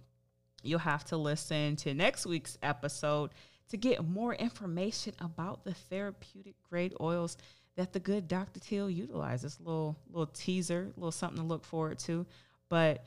you'll 0.63 0.79
have 0.79 1.05
to 1.07 1.17
listen 1.17 1.77
to 1.77 1.95
next 1.95 2.27
week's 2.27 2.57
episode 2.63 3.31
to 3.69 3.77
get 3.77 4.07
more 4.07 4.35
information 4.35 5.15
about 5.21 5.65
the 5.65 5.75
therapeutic 5.75 6.55
grade 6.69 6.95
oils 7.01 7.37
that 7.77 7.93
the 7.93 8.01
good 8.01 8.29
Dr. 8.29 8.61
Teal 8.61 8.91
utilizes. 8.91 9.59
Little 9.59 9.97
little 10.11 10.27
teaser, 10.27 10.93
a 10.95 11.01
little 11.01 11.13
something 11.13 11.39
to 11.39 11.47
look 11.47 11.65
forward 11.65 11.99
to. 12.01 12.27
But 12.69 13.05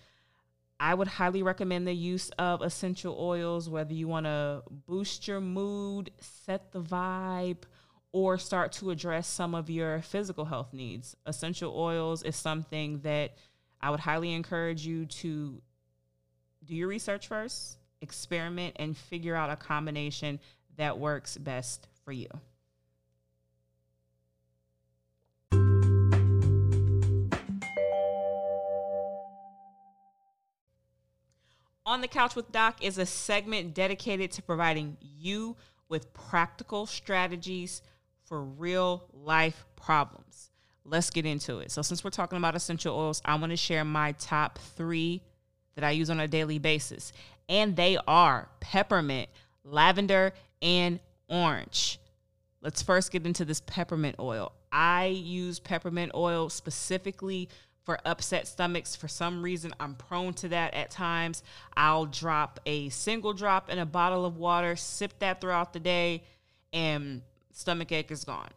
I 0.80 0.94
would 0.94 1.08
highly 1.08 1.42
recommend 1.42 1.88
the 1.88 1.94
use 1.94 2.30
of 2.32 2.62
essential 2.62 3.16
oils, 3.20 3.70
whether 3.70 3.94
you 3.94 4.08
want 4.08 4.26
to 4.26 4.64
boost 4.88 5.28
your 5.28 5.40
mood, 5.40 6.12
set 6.20 6.72
the 6.72 6.82
vibe, 6.82 7.64
or 8.12 8.38
start 8.38 8.72
to 8.74 8.92
address 8.92 9.28
some 9.28 9.56
of 9.56 9.70
your 9.70 10.02
physical 10.02 10.46
health 10.46 10.74
needs. 10.74 11.16
Essential 11.26 11.74
oils 11.76 12.24
is 12.24 12.36
something 12.36 13.00
that 13.00 13.36
I 13.82 13.90
would 13.90 14.00
highly 14.00 14.34
encourage 14.34 14.86
you 14.86 15.06
to 15.06 15.62
do 16.64 16.76
your 16.76 16.88
research 16.88 17.28
first, 17.28 17.78
experiment, 18.02 18.76
and 18.78 18.98
figure 18.98 19.36
out 19.36 19.50
a 19.50 19.56
combination 19.56 20.40
that 20.78 20.98
works 20.98 21.38
best 21.38 21.88
for 22.04 22.12
you. 22.12 22.28
On 31.88 32.02
the 32.02 32.08
Couch 32.08 32.36
with 32.36 32.52
Doc 32.52 32.84
is 32.84 32.98
a 32.98 33.06
segment 33.06 33.76
dedicated 33.76 34.32
to 34.32 34.42
providing 34.42 34.98
you 35.00 35.56
with 35.88 36.12
practical 36.16 36.88
strategies 36.88 37.84
for 38.24 38.42
real 38.44 39.04
life 39.14 39.66
problems. 39.76 40.50
Let's 40.84 41.12
get 41.12 41.28
into 41.28 41.60
it. 41.60 41.70
So, 41.70 41.84
since 41.84 42.04
we're 42.04 42.10
talking 42.10 42.40
about 42.40 42.56
essential 42.56 42.96
oils, 42.98 43.22
I 43.24 43.36
want 43.36 43.52
to 43.52 43.58
share 43.58 43.86
my 43.86 44.14
top 44.14 44.58
three 44.76 45.22
that 45.76 45.84
I 45.84 45.92
use 45.92 46.10
on 46.10 46.20
a 46.20 46.28
daily 46.28 46.58
basis. 46.58 47.14
And 47.50 47.76
they 47.76 48.00
are 48.08 48.50
peppermint, 48.62 49.30
lavender, 49.64 50.34
and 50.64 51.00
orange. 51.30 52.00
Let's 52.62 52.82
first 52.82 53.12
get 53.12 53.28
into 53.28 53.46
this 53.46 53.62
peppermint 53.62 54.16
oil. 54.20 54.54
I 54.72 55.06
use 55.06 55.60
peppermint 55.60 56.14
oil 56.16 56.50
specifically 56.50 57.48
for 57.86 58.00
upset 58.04 58.48
stomachs. 58.48 58.96
For 58.96 59.08
some 59.08 59.42
reason, 59.42 59.74
I'm 59.80 59.96
prone 59.96 60.34
to 60.36 60.50
that 60.50 60.74
at 60.74 60.92
times. 60.92 61.44
I'll 61.78 62.08
drop 62.08 62.60
a 62.66 62.90
single 62.90 63.34
drop 63.34 63.70
in 63.70 63.80
a 63.80 63.86
bottle 63.86 64.26
of 64.26 64.38
water, 64.38 64.76
sip 64.76 65.18
that 65.20 65.40
throughout 65.40 65.72
the 65.72 65.80
day, 65.80 66.24
and 66.74 67.22
stomach 67.52 67.92
ache 67.92 68.12
is 68.12 68.26
gone. 68.26 68.50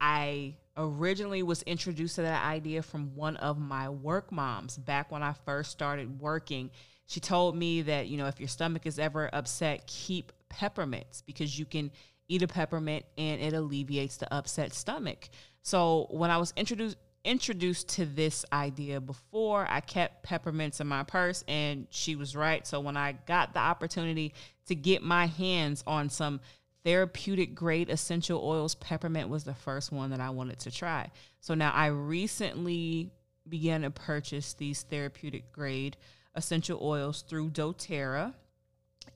I 0.00 0.56
originally 0.76 1.42
was 1.42 1.62
introduced 1.62 2.16
to 2.16 2.22
that 2.22 2.44
idea 2.44 2.82
from 2.82 3.14
one 3.14 3.36
of 3.36 3.58
my 3.58 3.88
work 3.88 4.30
moms 4.30 4.76
back 4.76 5.10
when 5.10 5.22
I 5.22 5.32
first 5.44 5.70
started 5.70 6.20
working. 6.20 6.70
She 7.06 7.20
told 7.20 7.56
me 7.56 7.82
that, 7.82 8.08
you 8.08 8.16
know, 8.16 8.26
if 8.26 8.38
your 8.38 8.48
stomach 8.48 8.86
is 8.86 8.98
ever 8.98 9.28
upset, 9.32 9.86
keep 9.86 10.32
peppermints 10.48 11.22
because 11.22 11.58
you 11.58 11.64
can 11.64 11.90
eat 12.28 12.42
a 12.42 12.48
peppermint 12.48 13.04
and 13.18 13.40
it 13.40 13.52
alleviates 13.52 14.16
the 14.16 14.32
upset 14.32 14.72
stomach. 14.72 15.28
So 15.62 16.06
when 16.10 16.30
I 16.30 16.38
was 16.38 16.52
introduced 16.56 16.96
introduced 17.24 17.88
to 17.90 18.06
this 18.06 18.44
idea 18.52 19.00
before. 19.00 19.66
I 19.68 19.80
kept 19.80 20.22
peppermints 20.22 20.80
in 20.80 20.86
my 20.86 21.02
purse, 21.02 21.44
and 21.48 21.86
she 21.90 22.16
was 22.16 22.34
right. 22.34 22.66
So 22.66 22.80
when 22.80 22.96
I 22.96 23.12
got 23.26 23.54
the 23.54 23.60
opportunity 23.60 24.34
to 24.66 24.74
get 24.74 25.02
my 25.02 25.26
hands 25.26 25.84
on 25.86 26.10
some 26.10 26.40
therapeutic 26.84 27.54
grade 27.54 27.90
essential 27.90 28.40
oils, 28.44 28.74
peppermint 28.74 29.28
was 29.28 29.44
the 29.44 29.54
first 29.54 29.92
one 29.92 30.10
that 30.10 30.20
I 30.20 30.30
wanted 30.30 30.58
to 30.60 30.70
try. 30.70 31.10
So 31.40 31.54
now 31.54 31.72
I 31.72 31.86
recently 31.86 33.12
began 33.48 33.82
to 33.82 33.90
purchase 33.90 34.54
these 34.54 34.82
therapeutic 34.82 35.52
grade 35.52 35.96
essential 36.34 36.78
oils 36.82 37.22
through 37.22 37.50
doTERRA 37.50 38.34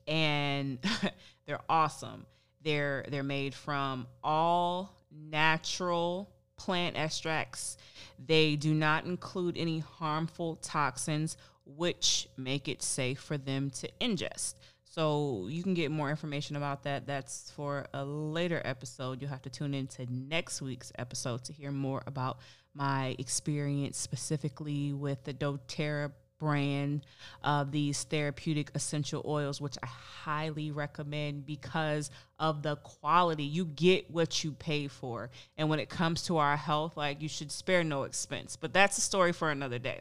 and 0.07 0.79
they're 1.47 1.61
awesome. 1.69 2.27
They're 2.63 3.05
they're 3.09 3.23
made 3.23 3.55
from 3.55 4.07
all 4.25 4.93
natural 5.11 6.31
plant 6.57 6.97
extracts. 6.97 7.77
They 8.25 8.57
do 8.57 8.75
not 8.75 9.05
include 9.05 9.57
any 9.57 9.81
harmful 9.81 10.57
toxins 10.57 11.37
which 11.65 12.29
make 12.37 12.69
it 12.69 12.83
safe 12.83 13.19
for 13.19 13.37
them 13.37 13.71
to 13.71 13.91
ingest. 14.01 14.55
So 14.85 15.47
you 15.51 15.63
can 15.63 15.75
get 15.75 15.91
more 15.91 16.09
information 16.09 16.57
about 16.57 16.85
that. 16.85 17.07
That's 17.07 17.51
for 17.51 17.87
a 17.93 18.05
later 18.05 18.63
episode. 18.65 19.21
You'll 19.21 19.31
have 19.31 19.43
to 19.43 19.51
tune 19.51 19.75
in 19.75 19.87
to 19.89 20.07
next 20.11 20.63
week's 20.63 20.91
episode 20.99 21.45
to 21.45 21.53
hear 21.53 21.71
more 21.71 22.03
about 22.07 22.39
my 22.73 23.15
experience 23.19 23.99
specifically 23.99 24.93
with 24.93 25.25
the 25.25 25.35
doTERRA 25.35 26.13
brand 26.39 27.07
of 27.43 27.73
these 27.73 28.03
therapeutic 28.05 28.71
essential 28.75 29.23
oils, 29.27 29.61
which 29.61 29.77
I 29.83 29.87
highly 29.87 30.71
recommend 30.71 31.47
because 31.47 32.11
of 32.39 32.63
the 32.63 32.77
quality. 32.77 33.45
You 33.45 33.65
get 33.65 34.11
what 34.11 34.45
you 34.45 34.53
pay 34.53 34.89
for. 34.89 35.31
And 35.57 35.69
when 35.69 35.79
it 35.79 35.89
comes 35.89 36.23
to 36.25 36.37
our 36.39 36.57
health, 36.57 36.97
like 36.97 37.23
you 37.23 37.29
should 37.29 37.53
spare 37.53 37.85
no 37.85 38.05
expense. 38.05 38.57
But 38.57 38.73
that's 38.73 38.99
a 38.99 39.03
story 39.03 39.33
for 39.33 39.51
another 39.51 39.79
day. 39.79 40.01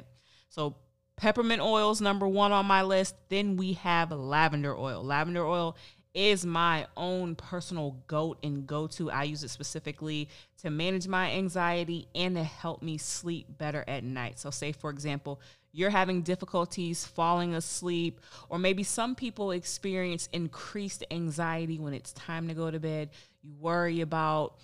So, 0.50 0.75
peppermint 1.18 1.62
oils, 1.62 2.01
number 2.01 2.27
one 2.27 2.51
on 2.51 2.65
my 2.65 2.82
list. 2.82 3.15
Then 3.30 3.58
we 3.58 3.74
have 3.74 4.12
lavender 4.12 4.75
oil. 4.75 5.04
Lavender 5.04 5.46
oil 5.46 5.75
is 6.15 6.45
my 6.45 6.88
own 6.95 7.36
personal 7.36 7.98
goat 8.07 8.39
and 8.41 8.65
go 8.65 8.88
to. 8.88 9.12
I 9.12 9.24
use 9.24 9.43
it 9.43 9.50
specifically 9.50 10.29
to 10.62 10.72
manage 10.72 11.07
my 11.07 11.31
anxiety 11.31 12.07
and 12.15 12.36
to 12.36 12.43
help 12.43 12.81
me 12.81 12.98
sleep 12.98 13.57
better 13.57 13.84
at 13.88 14.03
night. 14.03 14.39
So, 14.39 14.50
say 14.50 14.72
for 14.72 14.89
example, 14.89 15.41
you're 15.74 15.89
having 15.89 16.22
difficulties 16.22 17.05
falling 17.05 17.53
asleep, 17.53 18.22
or 18.48 18.57
maybe 18.57 18.81
some 18.81 19.13
people 19.13 19.51
experience 19.51 20.29
increased 20.31 21.03
anxiety 21.12 21.79
when 21.79 21.93
it's 21.93 22.13
time 22.13 22.48
to 22.48 22.53
go 22.53 22.72
to 22.72 22.79
bed. 22.79 23.10
You 23.43 23.53
worry 23.60 24.00
about 24.00 24.55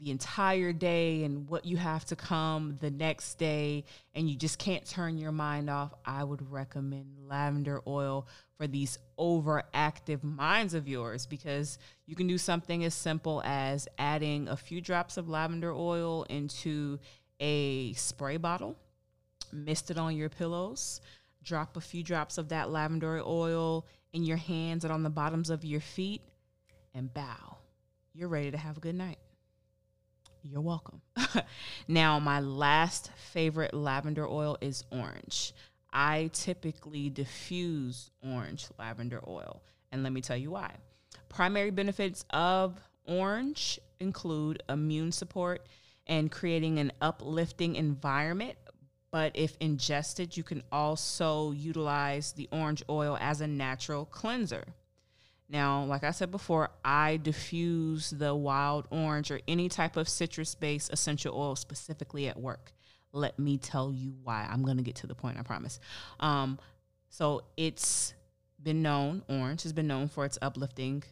the 0.00 0.10
entire 0.10 0.72
day 0.72 1.24
and 1.24 1.48
what 1.48 1.64
you 1.64 1.76
have 1.76 2.04
to 2.06 2.16
come 2.16 2.76
the 2.80 2.90
next 2.90 3.34
day, 3.34 3.84
and 4.14 4.28
you 4.28 4.36
just 4.36 4.58
can't 4.58 4.84
turn 4.84 5.18
your 5.18 5.32
mind 5.32 5.70
off. 5.70 5.94
I 6.04 6.22
would 6.22 6.50
recommend 6.50 7.16
lavender 7.26 7.80
oil 7.86 8.26
for 8.58 8.66
these 8.66 8.98
overactive 9.18 10.22
minds 10.22 10.74
of 10.74 10.88
yours 10.88 11.26
because 11.26 11.78
you 12.06 12.14
can 12.14 12.26
do 12.26 12.38
something 12.38 12.84
as 12.84 12.94
simple 12.94 13.42
as 13.44 13.88
adding 13.98 14.48
a 14.48 14.56
few 14.56 14.80
drops 14.80 15.16
of 15.16 15.28
lavender 15.28 15.72
oil 15.72 16.24
into 16.28 16.98
a 17.40 17.92
spray 17.94 18.36
bottle 18.36 18.76
mist 19.52 19.90
it 19.90 19.98
on 19.98 20.16
your 20.16 20.28
pillows, 20.28 21.00
drop 21.42 21.76
a 21.76 21.80
few 21.80 22.02
drops 22.02 22.38
of 22.38 22.48
that 22.48 22.70
lavender 22.70 23.22
oil 23.24 23.86
in 24.12 24.24
your 24.24 24.36
hands 24.36 24.84
and 24.84 24.92
on 24.92 25.02
the 25.02 25.10
bottoms 25.10 25.50
of 25.50 25.64
your 25.64 25.80
feet, 25.80 26.22
and 26.94 27.12
bow. 27.12 27.58
You're 28.14 28.28
ready 28.28 28.50
to 28.50 28.56
have 28.56 28.78
a 28.78 28.80
good 28.80 28.94
night. 28.94 29.18
You're 30.50 30.60
welcome. 30.60 31.00
now, 31.88 32.18
my 32.18 32.40
last 32.40 33.10
favorite 33.32 33.74
lavender 33.74 34.26
oil 34.26 34.56
is 34.60 34.84
orange. 34.90 35.52
I 35.92 36.30
typically 36.32 37.10
diffuse 37.10 38.10
orange 38.22 38.66
lavender 38.78 39.22
oil, 39.26 39.62
and 39.92 40.02
let 40.02 40.12
me 40.12 40.20
tell 40.20 40.36
you 40.36 40.50
why. 40.50 40.72
Primary 41.28 41.70
benefits 41.70 42.24
of 42.30 42.78
orange 43.06 43.80
include 43.98 44.62
immune 44.68 45.12
support 45.12 45.66
and 46.06 46.30
creating 46.30 46.78
an 46.78 46.92
uplifting 47.00 47.76
environment 47.76 48.56
but 49.16 49.32
if 49.34 49.56
ingested, 49.60 50.36
you 50.36 50.42
can 50.42 50.62
also 50.70 51.52
utilize 51.52 52.32
the 52.32 52.50
orange 52.52 52.82
oil 52.90 53.16
as 53.18 53.40
a 53.40 53.46
natural 53.46 54.04
cleanser. 54.04 54.64
Now, 55.48 55.84
like 55.84 56.02
I 56.02 56.10
said 56.10 56.30
before, 56.30 56.70
I 56.84 57.18
diffuse 57.18 58.10
the 58.10 58.34
wild 58.34 58.86
orange 58.90 59.30
or 59.30 59.40
any 59.46 59.68
type 59.68 59.96
of 59.96 60.08
citrus 60.08 60.54
based 60.54 60.92
essential 60.92 61.36
oil 61.36 61.54
specifically 61.54 62.28
at 62.28 62.38
work. 62.38 62.72
Let 63.12 63.38
me 63.38 63.56
tell 63.56 63.92
you 63.92 64.14
why. 64.22 64.46
I'm 64.50 64.62
going 64.62 64.76
to 64.76 64.82
get 64.82 64.96
to 64.96 65.06
the 65.06 65.14
point, 65.14 65.38
I 65.38 65.42
promise. 65.42 65.78
Um, 66.18 66.58
so 67.08 67.44
it's 67.56 68.14
been 68.60 68.82
known, 68.82 69.22
orange 69.28 69.62
has 69.62 69.72
been 69.72 69.86
known 69.86 70.08
for 70.08 70.24
its 70.24 70.38
uplifting 70.42 71.04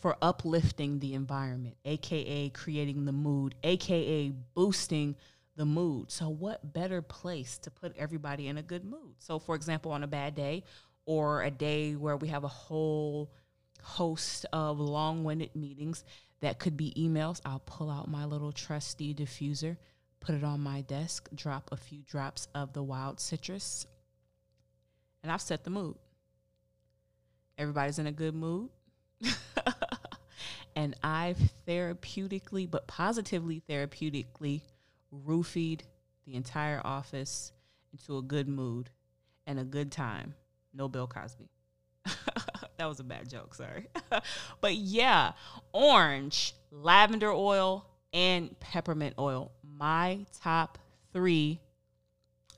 for 0.00 0.16
uplifting 0.22 0.98
the 0.98 1.14
environment, 1.14 1.76
aka 1.84 2.48
creating 2.50 3.04
the 3.04 3.12
mood, 3.12 3.54
aka 3.62 4.30
boosting 4.54 5.14
the 5.56 5.64
mood. 5.64 6.10
So, 6.10 6.28
what 6.28 6.72
better 6.72 7.02
place 7.02 7.58
to 7.58 7.70
put 7.70 7.96
everybody 7.96 8.48
in 8.48 8.58
a 8.58 8.62
good 8.62 8.84
mood? 8.84 9.14
So, 9.18 9.38
for 9.38 9.54
example, 9.54 9.92
on 9.92 10.02
a 10.02 10.08
bad 10.08 10.34
day 10.34 10.64
or 11.06 11.42
a 11.42 11.50
day 11.50 11.94
where 11.94 12.16
we 12.16 12.28
have 12.28 12.44
a 12.44 12.48
whole 12.48 13.30
host 13.82 14.46
of 14.52 14.80
long 14.80 15.24
winded 15.24 15.54
meetings 15.54 16.04
that 16.40 16.58
could 16.58 16.76
be 16.76 16.92
emails, 16.96 17.40
I'll 17.44 17.62
pull 17.64 17.90
out 17.90 18.08
my 18.08 18.24
little 18.24 18.52
trusty 18.52 19.14
diffuser, 19.14 19.76
put 20.20 20.34
it 20.34 20.44
on 20.44 20.60
my 20.60 20.80
desk, 20.82 21.28
drop 21.34 21.70
a 21.72 21.76
few 21.76 22.02
drops 22.02 22.48
of 22.54 22.72
the 22.72 22.82
wild 22.82 23.20
citrus, 23.20 23.86
and 25.22 25.32
I've 25.32 25.40
set 25.40 25.64
the 25.64 25.70
mood. 25.70 25.96
Everybody's 27.56 27.98
in 27.98 28.06
a 28.06 28.12
good 28.12 28.34
mood. 28.34 28.68
and 30.76 30.94
I've 31.02 31.38
therapeutically, 31.66 32.70
but 32.70 32.86
positively 32.86 33.62
therapeutically 33.68 34.62
roofied 35.26 35.80
the 36.26 36.34
entire 36.34 36.80
office 36.84 37.52
into 37.92 38.18
a 38.18 38.22
good 38.22 38.48
mood 38.48 38.90
and 39.46 39.58
a 39.58 39.64
good 39.64 39.92
time. 39.92 40.34
No 40.74 40.88
Bill 40.88 41.06
Cosby. 41.06 41.48
that 42.76 42.86
was 42.86 43.00
a 43.00 43.04
bad 43.04 43.28
joke, 43.28 43.54
sorry. 43.54 43.88
but 44.60 44.74
yeah, 44.74 45.32
orange, 45.72 46.54
lavender 46.70 47.32
oil, 47.32 47.86
and 48.12 48.58
peppermint 48.60 49.14
oil. 49.18 49.52
My 49.76 50.26
top 50.42 50.78
three 51.12 51.60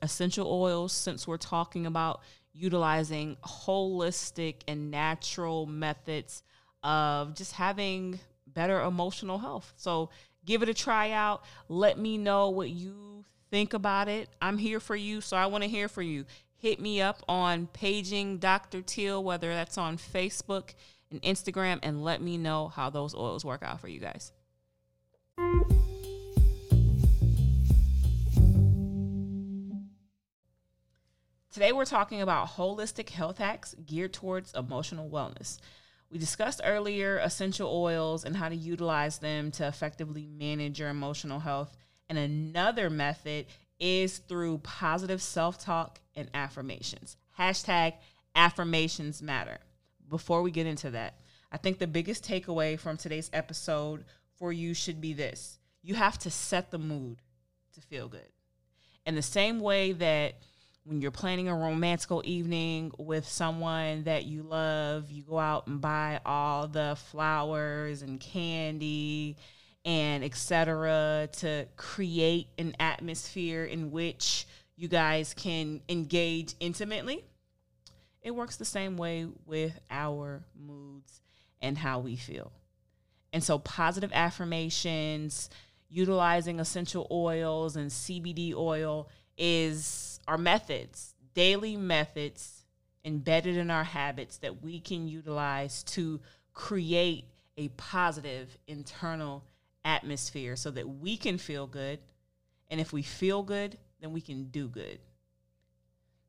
essential 0.01 0.47
oils, 0.51 0.91
since 0.91 1.27
we're 1.27 1.37
talking 1.37 1.85
about 1.85 2.21
utilizing 2.53 3.37
holistic 3.43 4.55
and 4.67 4.89
natural 4.91 5.65
methods 5.65 6.43
of 6.83 7.35
just 7.35 7.53
having 7.53 8.19
better 8.47 8.81
emotional 8.81 9.37
health. 9.37 9.73
So 9.77 10.09
give 10.45 10.63
it 10.63 10.69
a 10.69 10.73
try 10.73 11.11
out. 11.11 11.43
Let 11.69 11.97
me 11.97 12.17
know 12.17 12.49
what 12.49 12.69
you 12.69 13.25
think 13.51 13.73
about 13.73 14.07
it. 14.07 14.29
I'm 14.41 14.57
here 14.57 14.79
for 14.79 14.95
you, 14.95 15.21
so 15.21 15.37
I 15.37 15.45
want 15.47 15.63
to 15.63 15.69
hear 15.69 15.87
from 15.87 16.03
you. 16.03 16.25
Hit 16.59 16.79
me 16.79 17.01
up 17.01 17.21
on 17.29 17.67
paging 17.67 18.39
Dr. 18.39 18.81
Teal, 18.81 19.23
whether 19.23 19.49
that's 19.53 19.77
on 19.77 19.95
Facebook 19.97 20.73
and 21.11 21.21
Instagram, 21.21 21.77
and 21.83 22.03
let 22.03 22.19
me 22.19 22.35
know 22.35 22.69
how 22.69 22.89
those 22.89 23.13
oils 23.13 23.45
work 23.45 23.61
out 23.61 23.79
for 23.79 23.87
you 23.87 23.99
guys. 23.99 24.31
Today, 31.53 31.71
we're 31.71 31.85
talking 31.85 32.23
about 32.23 32.47
holistic 32.47 33.09
health 33.09 33.37
hacks 33.37 33.75
geared 33.85 34.13
towards 34.13 34.53
emotional 34.53 35.09
wellness. 35.11 35.59
We 36.09 36.17
discussed 36.17 36.61
earlier 36.63 37.19
essential 37.19 37.69
oils 37.69 38.25
and 38.25 38.35
how 38.35 38.49
to 38.49 38.55
utilize 38.55 39.19
them 39.19 39.51
to 39.51 39.67
effectively 39.67 40.25
manage 40.25 40.79
your 40.79 40.89
emotional 40.89 41.39
health. 41.39 41.77
And 42.09 42.17
another 42.17 42.89
method 42.89 43.45
is 43.79 44.19
through 44.19 44.59
positive 44.59 45.21
self 45.21 45.59
talk 45.59 45.99
and 46.15 46.29
affirmations. 46.33 47.17
Hashtag 47.37 47.93
affirmations 48.35 49.21
matter. 49.21 49.59
Before 50.09 50.41
we 50.41 50.51
get 50.51 50.67
into 50.67 50.91
that, 50.91 51.15
I 51.51 51.57
think 51.57 51.79
the 51.79 51.87
biggest 51.87 52.27
takeaway 52.27 52.79
from 52.79 52.97
today's 52.97 53.29
episode 53.33 54.05
for 54.37 54.53
you 54.53 54.73
should 54.73 55.01
be 55.01 55.13
this 55.13 55.57
you 55.83 55.95
have 55.95 56.17
to 56.19 56.29
set 56.29 56.69
the 56.69 56.77
mood 56.77 57.21
to 57.73 57.81
feel 57.81 58.09
good. 58.09 58.29
In 59.05 59.15
the 59.15 59.21
same 59.21 59.61
way 59.61 59.93
that 59.93 60.35
when 60.83 61.01
you're 61.01 61.11
planning 61.11 61.47
a 61.47 61.55
romantical 61.55 62.21
evening 62.25 62.91
with 62.97 63.27
someone 63.27 64.03
that 64.03 64.25
you 64.25 64.43
love, 64.43 65.09
you 65.09 65.23
go 65.23 65.39
out 65.39 65.67
and 65.67 65.79
buy 65.79 66.19
all 66.25 66.67
the 66.67 66.97
flowers 67.09 68.01
and 68.01 68.19
candy 68.19 69.37
and 69.87 70.21
etc 70.21 71.29
to 71.31 71.65
create 71.77 72.47
an 72.57 72.75
atmosphere 72.77 73.63
in 73.63 73.89
which 73.89 74.45
you 74.75 74.89
guys 74.89 75.33
can 75.33 75.81
engage 75.87 76.55
intimately. 76.59 77.23
It 78.21 78.31
works 78.31 78.57
the 78.57 78.65
same 78.65 78.97
way 78.97 79.27
with 79.45 79.79
our 79.89 80.43
moods 80.53 81.21
and 81.61 81.77
how 81.77 81.99
we 81.99 82.17
feel. 82.17 82.51
And 83.31 83.41
so 83.41 83.59
positive 83.59 84.11
affirmations, 84.13 85.49
utilizing 85.89 86.59
essential 86.59 87.07
oils 87.09 87.77
and 87.77 87.89
CBD 87.89 88.53
oil 88.53 89.07
is 89.37 90.19
our 90.27 90.37
methods, 90.37 91.15
daily 91.33 91.77
methods 91.77 92.65
embedded 93.05 93.55
in 93.55 93.71
our 93.71 93.85
habits 93.85 94.37
that 94.39 94.61
we 94.61 94.81
can 94.81 95.07
utilize 95.07 95.83
to 95.83 96.19
create 96.53 97.23
a 97.55 97.69
positive 97.69 98.57
internal 98.67 99.45
atmosphere 99.87 100.55
so 100.55 100.69
that 100.71 100.87
we 100.87 101.17
can 101.17 101.37
feel 101.37 101.65
good. 101.65 101.99
And 102.69 102.79
if 102.81 102.91
we 102.91 103.01
feel 103.01 103.41
good, 103.41 103.77
then 104.01 104.11
we 104.11 104.21
can 104.21 104.49
do 104.49 104.67
good. 104.67 104.99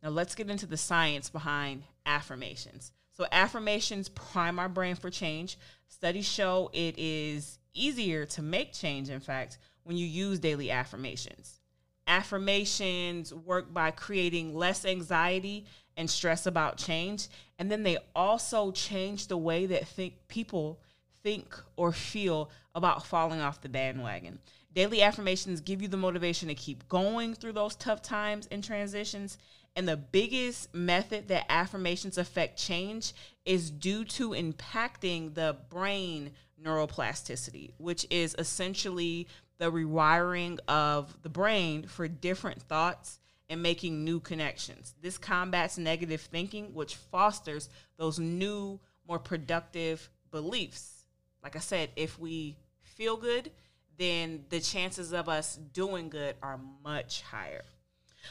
Now, 0.03 0.11
let's 0.11 0.37
get 0.37 0.49
into 0.49 0.67
the 0.67 0.77
science 0.77 1.29
behind 1.29 1.83
affirmations. 2.07 2.93
So, 3.13 3.27
affirmations 3.33 4.09
prime 4.11 4.61
our 4.61 4.69
brain 4.69 4.95
for 4.95 5.11
change. 5.11 5.59
Studies 5.89 6.27
show 6.27 6.71
it 6.73 6.95
is 6.97 7.59
easier 7.75 8.25
to 8.27 8.43
make 8.43 8.73
change, 8.73 9.11
in 9.11 9.19
fact, 9.19 9.59
when 9.83 9.97
you 9.97 10.07
use 10.07 10.39
daily 10.39 10.71
affirmations. 10.71 11.59
Affirmations 12.07 13.35
work 13.35 13.75
by 13.75 13.91
creating 13.91 14.55
less 14.55 14.85
anxiety 14.85 15.67
and 15.97 16.09
stress 16.09 16.47
about 16.47 16.77
change. 16.77 17.27
And 17.59 17.71
then 17.71 17.83
they 17.83 17.99
also 18.15 18.71
change 18.71 19.27
the 19.27 19.37
way 19.37 19.67
that 19.67 19.89
think 19.89 20.15
people 20.29 20.81
think 21.29 21.55
or 21.77 21.93
feel 21.93 22.49
about 22.75 23.05
falling 23.05 23.41
off 23.41 23.61
the 23.61 23.69
bandwagon. 23.69 24.39
Daily 24.75 25.03
affirmations 25.03 25.61
give 25.61 25.83
you 25.83 25.89
the 25.89 25.99
motivation 25.99 26.49
to 26.49 26.55
keep 26.55 26.89
going 26.89 27.35
through 27.35 27.53
those 27.53 27.77
tough 27.77 28.01
times 28.01 28.49
and 28.51 28.65
transitions. 28.65 29.37
And 29.77 29.87
the 29.87 29.99
biggest 29.99 30.75
method 30.75 31.29
that 31.29 31.45
affirmations 31.51 32.17
affect 32.17 32.59
change 32.59 33.13
is 33.45 33.71
due 33.71 34.07
to 34.07 34.31
impacting 34.31 35.35
the 35.35 35.59
brain 35.69 36.31
neuroplasticity, 36.65 37.73
which 37.77 38.07
is 38.09 38.35
essentially 38.39 39.29
the 39.59 39.71
rewiring 39.71 40.59
of 40.67 41.15
the 41.23 41.29
brain 41.29 41.87
for 41.87 42.09
different 42.09 42.63
thoughts 42.63 43.19
and 43.51 43.63
making 43.63 44.03
new 44.03 44.19
connections. 44.19 44.95
This 45.03 45.19
combats 45.19 45.77
negative 45.77 46.23
thinking, 46.23 46.73
which 46.73 46.97
fosters 46.97 47.69
those 47.99 48.19
new, 48.19 48.81
more 49.07 49.19
productive 49.19 50.09
beliefs. 50.31 50.98
Like 51.43 51.57
I 51.57 51.61
said, 51.61 51.91
if 51.97 52.19
we 52.19 52.57
feel 52.83 53.17
good, 53.17 53.51
then 53.99 54.45
the 54.49 54.61
chances 54.61 55.13
of 55.13 55.29
us 55.29 55.57
doing 55.57 56.09
good 56.09 56.37
are 56.43 56.61
much 56.85 57.23
higher. 57.23 57.65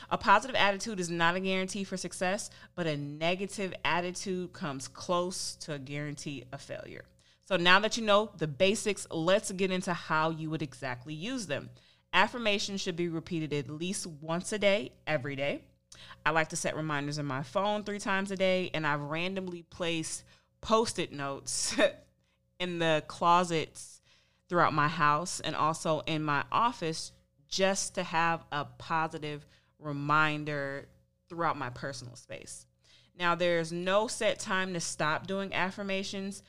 A 0.10 0.18
positive 0.18 0.56
attitude 0.56 1.00
is 1.00 1.10
not 1.10 1.36
a 1.36 1.40
guarantee 1.40 1.84
for 1.84 1.98
success, 1.98 2.50
but 2.76 2.88
a 2.88 2.98
negative 2.98 3.74
attitude 3.84 4.54
comes 4.54 4.88
close 4.88 5.56
to 5.62 5.74
a 5.74 5.80
guarantee 5.80 6.44
of 6.52 6.62
failure. 6.62 7.06
So 7.46 7.56
now 7.56 7.80
that 7.80 7.98
you 7.98 8.04
know 8.04 8.30
the 8.38 8.48
basics, 8.48 9.08
let's 9.10 9.52
get 9.52 9.72
into 9.72 9.94
how 9.94 10.30
you 10.30 10.50
would 10.50 10.62
exactly 10.62 11.14
use 11.14 11.48
them. 11.48 11.70
Affirmations 12.14 12.82
should 12.82 12.96
be 12.96 13.08
repeated 13.08 13.54
at 13.54 13.70
least 13.70 14.08
once 14.08 14.52
a 14.52 14.60
day, 14.60 14.92
every 15.06 15.36
day. 15.36 15.62
I 16.26 16.32
like 16.32 16.50
to 16.50 16.56
set 16.56 16.76
reminders 16.76 17.18
in 17.18 17.26
my 17.26 17.44
phone 17.44 17.84
three 17.84 18.00
times 18.00 18.32
a 18.32 18.36
day, 18.36 18.70
and 18.74 18.86
I've 18.86 19.02
randomly 19.02 19.64
placed 19.64 20.24
post 20.60 21.00
it 21.00 21.14
notes 21.14 21.76
in 22.60 22.80
the 22.80 23.04
closets 23.08 24.02
throughout 24.50 24.74
my 24.74 24.88
house 24.88 25.40
and 25.40 25.56
also 25.56 26.02
in 26.02 26.24
my 26.24 26.44
office 26.52 27.12
just 27.48 27.96
to 27.96 28.04
have 28.04 28.44
a 28.52 28.66
positive 28.66 29.46
reminder 29.80 30.88
throughout 31.30 31.58
my 31.58 31.70
personal 31.70 32.16
space. 32.16 32.66
Now, 33.18 33.36
there's 33.36 33.72
no 33.72 34.08
set 34.08 34.40
time 34.40 34.74
to 34.74 34.80
stop 34.80 35.28
doing 35.28 35.54
affirmations, 35.54 36.44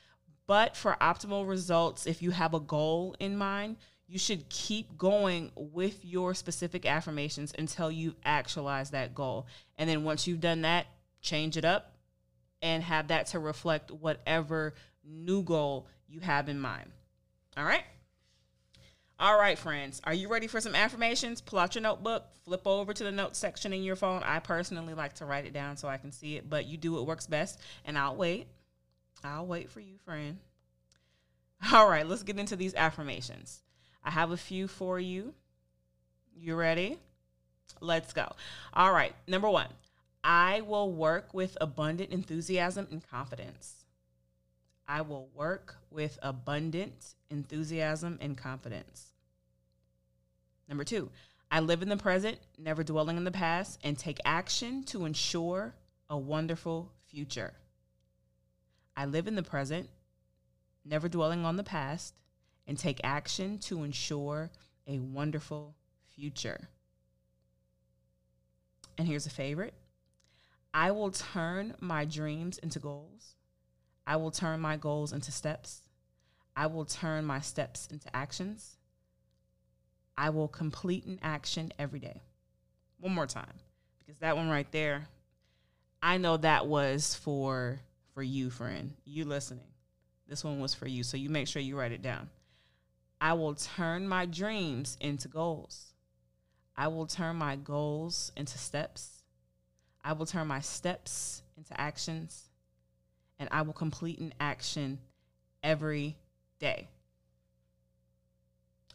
but 0.46 0.76
for 0.76 0.96
optimal 1.00 1.48
results, 1.48 2.06
if 2.06 2.22
you 2.22 2.30
have 2.30 2.54
a 2.54 2.60
goal 2.60 3.16
in 3.18 3.36
mind, 3.36 3.76
you 4.06 4.18
should 4.18 4.48
keep 4.48 4.96
going 4.96 5.50
with 5.54 6.04
your 6.04 6.34
specific 6.34 6.86
affirmations 6.86 7.52
until 7.58 7.90
you 7.90 8.14
actualize 8.24 8.90
that 8.90 9.14
goal. 9.14 9.46
And 9.76 9.88
then 9.88 10.04
once 10.04 10.26
you've 10.26 10.40
done 10.40 10.62
that, 10.62 10.86
change 11.20 11.56
it 11.56 11.64
up 11.64 11.94
and 12.62 12.82
have 12.82 13.08
that 13.08 13.26
to 13.28 13.38
reflect 13.38 13.90
whatever 13.90 14.74
new 15.08 15.42
goal 15.42 15.86
you 16.08 16.20
have 16.20 16.48
in 16.48 16.60
mind. 16.60 16.90
All 17.56 17.64
right? 17.64 17.84
All 19.20 19.36
right, 19.36 19.58
friends. 19.58 20.00
Are 20.04 20.14
you 20.14 20.28
ready 20.28 20.46
for 20.46 20.60
some 20.60 20.76
affirmations? 20.76 21.40
Pull 21.40 21.58
out 21.58 21.74
your 21.74 21.82
notebook, 21.82 22.24
flip 22.44 22.66
over 22.66 22.92
to 22.94 23.04
the 23.04 23.10
notes 23.10 23.38
section 23.38 23.72
in 23.72 23.82
your 23.82 23.96
phone. 23.96 24.22
I 24.22 24.38
personally 24.38 24.94
like 24.94 25.14
to 25.14 25.24
write 25.24 25.44
it 25.44 25.52
down 25.52 25.76
so 25.76 25.88
I 25.88 25.96
can 25.96 26.12
see 26.12 26.36
it, 26.36 26.48
but 26.48 26.66
you 26.66 26.76
do 26.76 26.92
what 26.92 27.06
works 27.06 27.26
best, 27.26 27.60
and 27.84 27.98
I'll 27.98 28.14
wait. 28.14 28.46
I'll 29.24 29.46
wait 29.46 29.70
for 29.70 29.80
you, 29.80 29.96
friend. 30.04 30.38
All 31.72 31.88
right, 31.88 32.06
let's 32.06 32.22
get 32.22 32.38
into 32.38 32.54
these 32.54 32.76
affirmations. 32.76 33.62
I 34.04 34.10
have 34.10 34.30
a 34.30 34.36
few 34.36 34.68
for 34.68 35.00
you. 35.00 35.34
You 36.36 36.54
ready? 36.54 36.98
Let's 37.80 38.12
go. 38.12 38.30
All 38.72 38.92
right. 38.92 39.12
Number 39.26 39.50
one, 39.50 39.68
I 40.22 40.60
will 40.60 40.92
work 40.92 41.34
with 41.34 41.58
abundant 41.60 42.10
enthusiasm 42.10 42.86
and 42.90 43.08
confidence. 43.08 43.77
I 44.88 45.02
will 45.02 45.28
work 45.34 45.76
with 45.90 46.18
abundant 46.22 47.14
enthusiasm 47.28 48.18
and 48.22 48.38
confidence. 48.38 49.12
Number 50.66 50.82
two, 50.82 51.10
I 51.50 51.60
live 51.60 51.82
in 51.82 51.90
the 51.90 51.96
present, 51.96 52.38
never 52.58 52.82
dwelling 52.82 53.18
in 53.18 53.24
the 53.24 53.30
past, 53.30 53.78
and 53.84 53.98
take 53.98 54.18
action 54.24 54.84
to 54.84 55.04
ensure 55.04 55.74
a 56.08 56.16
wonderful 56.16 56.90
future. 57.06 57.52
I 58.96 59.04
live 59.04 59.28
in 59.28 59.34
the 59.34 59.42
present, 59.42 59.88
never 60.84 61.08
dwelling 61.08 61.44
on 61.44 61.56
the 61.56 61.62
past, 61.64 62.14
and 62.66 62.78
take 62.78 63.00
action 63.04 63.58
to 63.60 63.84
ensure 63.84 64.50
a 64.86 64.98
wonderful 64.98 65.74
future. 66.14 66.68
And 68.96 69.06
here's 69.06 69.26
a 69.26 69.30
favorite 69.30 69.74
I 70.72 70.90
will 70.90 71.10
turn 71.10 71.74
my 71.80 72.04
dreams 72.04 72.58
into 72.58 72.78
goals. 72.78 73.36
I 74.08 74.16
will 74.16 74.30
turn 74.30 74.60
my 74.60 74.78
goals 74.78 75.12
into 75.12 75.30
steps. 75.30 75.82
I 76.56 76.66
will 76.66 76.86
turn 76.86 77.26
my 77.26 77.40
steps 77.40 77.88
into 77.92 78.08
actions. 78.16 78.78
I 80.16 80.30
will 80.30 80.48
complete 80.48 81.04
an 81.04 81.18
action 81.22 81.72
every 81.78 82.00
day. 82.00 82.22
One 82.98 83.14
more 83.14 83.26
time, 83.26 83.52
because 83.98 84.18
that 84.20 84.34
one 84.34 84.48
right 84.48 84.66
there, 84.72 85.06
I 86.02 86.16
know 86.16 86.38
that 86.38 86.66
was 86.66 87.14
for 87.14 87.80
for 88.14 88.22
you, 88.22 88.48
friend. 88.48 88.94
You 89.04 89.26
listening. 89.26 89.68
This 90.26 90.42
one 90.42 90.58
was 90.58 90.74
for 90.74 90.88
you. 90.88 91.02
So 91.02 91.18
you 91.18 91.28
make 91.28 91.46
sure 91.46 91.60
you 91.60 91.78
write 91.78 91.92
it 91.92 92.02
down. 92.02 92.30
I 93.20 93.34
will 93.34 93.54
turn 93.54 94.08
my 94.08 94.24
dreams 94.24 94.96
into 95.00 95.28
goals. 95.28 95.92
I 96.74 96.88
will 96.88 97.06
turn 97.06 97.36
my 97.36 97.56
goals 97.56 98.32
into 98.36 98.56
steps. 98.56 99.22
I 100.02 100.14
will 100.14 100.26
turn 100.26 100.46
my 100.46 100.60
steps 100.60 101.42
into 101.58 101.78
actions. 101.78 102.47
And 103.38 103.48
I 103.52 103.62
will 103.62 103.72
complete 103.72 104.18
an 104.18 104.34
action 104.40 104.98
every 105.62 106.16
day. 106.58 106.88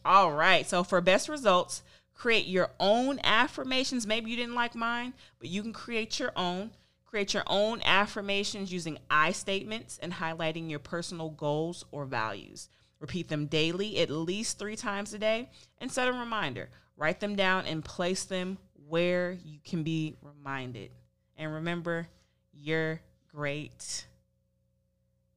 All 0.04 0.32
right. 0.32 0.66
So, 0.66 0.84
for 0.84 1.00
best 1.00 1.28
results, 1.28 1.82
create 2.14 2.46
your 2.46 2.70
own 2.78 3.20
affirmations. 3.24 4.06
Maybe 4.06 4.30
you 4.30 4.36
didn't 4.36 4.54
like 4.54 4.74
mine, 4.74 5.14
but 5.38 5.48
you 5.48 5.62
can 5.62 5.72
create 5.72 6.18
your 6.18 6.32
own. 6.36 6.70
Create 7.06 7.32
your 7.32 7.44
own 7.46 7.80
affirmations 7.84 8.72
using 8.72 8.98
I 9.08 9.32
statements 9.32 9.98
and 10.02 10.12
highlighting 10.12 10.68
your 10.68 10.80
personal 10.80 11.30
goals 11.30 11.84
or 11.92 12.06
values. 12.06 12.68
Repeat 12.98 13.28
them 13.28 13.46
daily, 13.46 13.98
at 14.00 14.10
least 14.10 14.58
three 14.58 14.76
times 14.76 15.14
a 15.14 15.18
day, 15.18 15.48
and 15.78 15.92
set 15.92 16.08
a 16.08 16.12
reminder. 16.12 16.70
Write 16.96 17.20
them 17.20 17.36
down 17.36 17.66
and 17.66 17.84
place 17.84 18.24
them 18.24 18.58
where 18.88 19.32
you 19.44 19.58
can 19.64 19.82
be 19.82 20.16
reminded. 20.22 20.90
And 21.36 21.52
remember, 21.54 22.08
you're 22.52 23.00
great. 23.32 24.06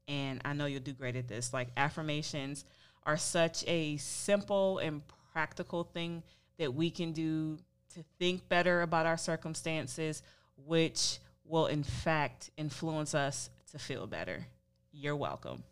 And 0.08 0.42
I 0.46 0.54
know 0.54 0.66
you'll 0.66 0.80
do 0.80 0.94
great 0.94 1.16
at 1.16 1.28
this. 1.28 1.54
Like 1.54 1.70
affirmations 1.76 2.66
are 3.04 3.18
such 3.18 3.64
a 3.68 3.98
simple 3.98 4.78
and 4.80 5.02
practical 5.34 5.84
thing 5.84 6.24
that 6.58 6.74
we 6.74 6.90
can 6.90 7.12
do 7.12 7.58
to 7.94 8.04
think 8.20 8.48
better 8.50 8.82
about 8.82 9.06
our 9.06 9.18
circumstances, 9.18 10.24
which 10.66 11.20
will 11.46 11.68
in 11.68 11.84
fact 11.84 12.50
influence 12.58 13.14
us 13.16 13.50
to 13.72 13.80
feel 13.80 14.08
better. 14.08 14.46
You're 14.92 15.16
welcome. 15.16 15.64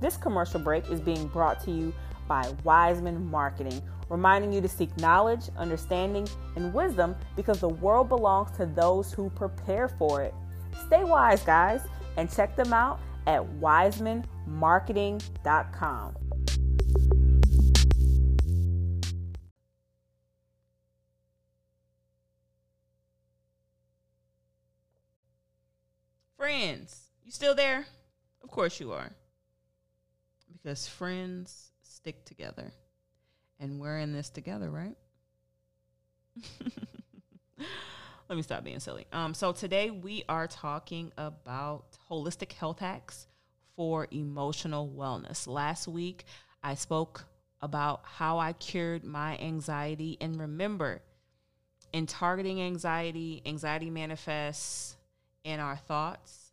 This 0.00 0.16
commercial 0.18 0.60
break 0.60 0.90
is 0.90 1.00
being 1.00 1.28
brought 1.28 1.62
to 1.64 1.70
you 1.70 1.94
by 2.26 2.50
Wiseman 2.64 3.30
Marketing, 3.30 3.80
reminding 4.08 4.52
you 4.52 4.60
to 4.60 4.68
seek 4.68 4.96
knowledge, 4.98 5.48
understanding, 5.56 6.26
and 6.56 6.72
wisdom 6.72 7.14
because 7.36 7.60
the 7.60 7.68
world 7.68 8.08
belongs 8.08 8.50
to 8.56 8.66
those 8.66 9.12
who 9.12 9.30
prepare 9.30 9.88
for 9.88 10.22
it. 10.22 10.34
Stay 10.86 11.04
wise, 11.04 11.42
guys, 11.42 11.82
and 12.16 12.30
check 12.30 12.54
them 12.56 12.72
out 12.72 13.00
at 13.26 13.42
wisemanmarketing.com. 13.60 16.14
Friends, 26.36 27.04
you 27.24 27.32
still 27.32 27.54
there? 27.54 27.86
Of 28.42 28.50
course 28.50 28.78
you 28.78 28.92
are. 28.92 29.12
Because 30.52 30.86
friends 30.86 31.70
stick 32.04 32.24
together. 32.26 32.70
And 33.58 33.80
we're 33.80 33.98
in 33.98 34.12
this 34.12 34.28
together, 34.28 34.70
right? 34.70 34.94
Let 38.28 38.36
me 38.36 38.42
stop 38.42 38.62
being 38.62 38.78
silly. 38.78 39.06
Um, 39.10 39.32
so 39.32 39.52
today 39.52 39.88
we 39.88 40.22
are 40.28 40.46
talking 40.46 41.12
about 41.16 41.86
holistic 42.10 42.52
health 42.52 42.80
hacks 42.80 43.26
for 43.74 44.06
emotional 44.10 44.92
wellness. 44.94 45.46
Last 45.46 45.88
week 45.88 46.26
I 46.62 46.74
spoke 46.74 47.24
about 47.62 48.02
how 48.04 48.38
I 48.38 48.52
cured 48.52 49.02
my 49.02 49.38
anxiety. 49.38 50.18
And 50.20 50.38
remember, 50.38 51.00
in 51.94 52.04
targeting 52.04 52.60
anxiety, 52.60 53.40
anxiety 53.46 53.88
manifests 53.88 54.98
in 55.42 55.58
our 55.58 55.76
thoughts 55.76 56.52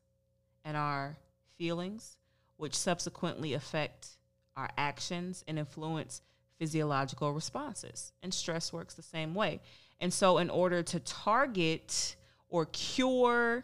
and 0.63 0.77
our 0.77 1.17
feelings, 1.57 2.15
which 2.55 2.73
subsequently 2.73 3.53
affect 3.53 4.15
our 4.55 4.69
actions 4.77 5.43
and 5.47 5.57
influence 5.57 6.21
physiological 6.57 7.33
responses. 7.33 8.13
And 8.21 8.33
stress 8.33 8.71
works 8.71 8.93
the 8.93 9.01
same 9.01 9.33
way. 9.33 9.61
And 9.99 10.13
so, 10.13 10.37
in 10.37 10.49
order 10.49 10.83
to 10.83 10.99
target 10.99 12.15
or 12.49 12.65
cure 12.67 13.63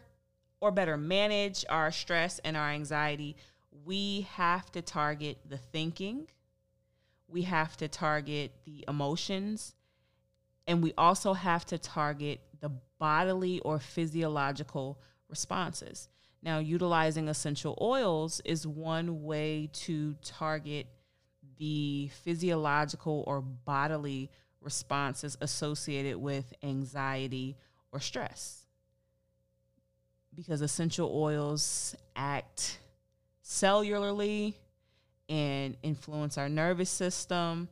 or 0.60 0.70
better 0.70 0.96
manage 0.96 1.64
our 1.68 1.90
stress 1.92 2.40
and 2.40 2.56
our 2.56 2.70
anxiety, 2.70 3.36
we 3.84 4.26
have 4.32 4.70
to 4.72 4.82
target 4.82 5.38
the 5.48 5.58
thinking, 5.58 6.26
we 7.28 7.42
have 7.42 7.76
to 7.76 7.88
target 7.88 8.52
the 8.64 8.84
emotions, 8.88 9.74
and 10.66 10.82
we 10.82 10.92
also 10.98 11.32
have 11.34 11.64
to 11.66 11.78
target 11.78 12.40
the 12.60 12.70
bodily 12.98 13.60
or 13.60 13.78
physiological 13.78 14.98
responses. 15.28 16.08
Now, 16.42 16.58
utilizing 16.58 17.28
essential 17.28 17.76
oils 17.80 18.40
is 18.44 18.66
one 18.66 19.24
way 19.24 19.70
to 19.72 20.14
target 20.22 20.86
the 21.58 22.10
physiological 22.22 23.24
or 23.26 23.40
bodily 23.40 24.30
responses 24.60 25.36
associated 25.40 26.16
with 26.16 26.52
anxiety 26.62 27.56
or 27.92 28.00
stress. 28.00 28.66
Because 30.34 30.60
essential 30.60 31.10
oils 31.12 31.96
act 32.14 32.78
cellularly 33.44 34.54
and 35.28 35.76
influence 35.82 36.38
our 36.38 36.48
nervous 36.48 36.90
system 36.90 37.68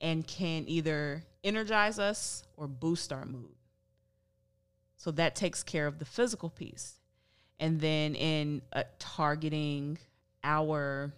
and 0.00 0.26
can 0.26 0.64
either 0.68 1.24
energize 1.42 1.98
us 1.98 2.44
or 2.56 2.68
boost 2.68 3.12
our 3.12 3.24
mood. 3.24 3.56
So 4.96 5.10
that 5.12 5.34
takes 5.34 5.62
care 5.62 5.86
of 5.86 5.98
the 5.98 6.04
physical 6.04 6.50
piece. 6.50 6.97
And 7.60 7.80
then 7.80 8.14
in 8.14 8.62
uh, 8.72 8.84
targeting 8.98 9.98
our 10.44 11.12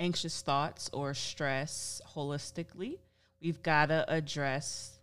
anxious 0.00 0.40
thoughts 0.42 0.90
or 0.92 1.14
stress 1.14 2.00
holistically, 2.14 2.98
we've 3.40 3.62
got 3.62 3.86
to 3.86 4.04
address 4.08 4.98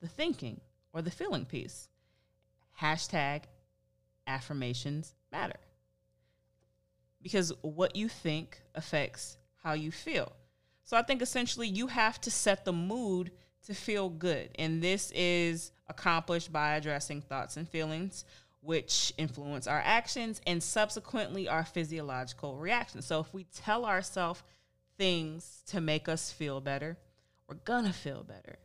the 0.00 0.08
thinking 0.08 0.60
or 0.92 1.02
the 1.02 1.10
feeling 1.10 1.44
piece. 1.44 1.88
Hashtag 2.80 3.42
affirmations 4.26 5.14
matter. 5.30 5.58
Because 7.22 7.52
what 7.62 7.94
you 7.94 8.08
think 8.08 8.60
affects 8.74 9.38
how 9.62 9.74
you 9.74 9.92
feel. 9.92 10.32
So 10.84 10.96
I 10.96 11.02
think 11.02 11.22
essentially 11.22 11.68
you 11.68 11.86
have 11.86 12.20
to 12.22 12.30
set 12.30 12.64
the 12.64 12.72
mood 12.72 13.30
to 13.66 13.74
feel 13.74 14.08
good. 14.08 14.50
And 14.58 14.82
this 14.82 15.12
is 15.12 15.70
accomplished 15.88 16.52
by 16.52 16.74
addressing 16.74 17.22
thoughts 17.22 17.56
and 17.56 17.68
feelings, 17.68 18.24
which 18.62 19.12
influence 19.18 19.66
our 19.66 19.82
actions 19.84 20.40
and 20.46 20.62
subsequently 20.62 21.48
our 21.48 21.64
physiological 21.64 22.56
reactions. 22.56 23.04
So 23.04 23.20
if 23.20 23.32
we 23.34 23.44
tell 23.44 23.84
ourselves 23.84 24.42
things 24.96 25.62
to 25.66 25.80
make 25.80 26.08
us 26.08 26.30
feel 26.30 26.60
better, 26.60 26.96
we're 27.48 27.56
gonna 27.56 27.92
feel 27.92 28.22
better. 28.22 28.58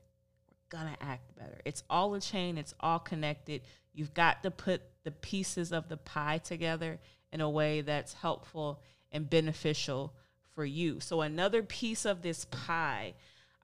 We're 0.50 0.70
gonna 0.78 0.98
act 1.02 1.36
better. 1.36 1.60
It's 1.66 1.84
all 1.90 2.14
a 2.14 2.22
chain, 2.22 2.58
it's 2.58 2.76
all 2.80 3.00
connected. 3.00 3.62
You've 3.94 4.14
got 4.14 4.44
to 4.44 4.52
put 4.52 4.84
the 5.04 5.12
pieces 5.12 5.72
of 5.72 5.90
the 5.90 5.98
pie 5.98 6.38
together 6.38 7.00
in 7.32 7.42
a 7.42 7.50
way 7.50 7.82
that's 7.82 8.14
helpful 8.14 8.80
and 9.12 9.28
beneficial 9.28 10.14
for 10.54 10.64
you. 10.64 11.00
So, 11.00 11.22
another 11.22 11.64
piece 11.64 12.06
of 12.06 12.22
this 12.22 12.46
pie 12.46 13.16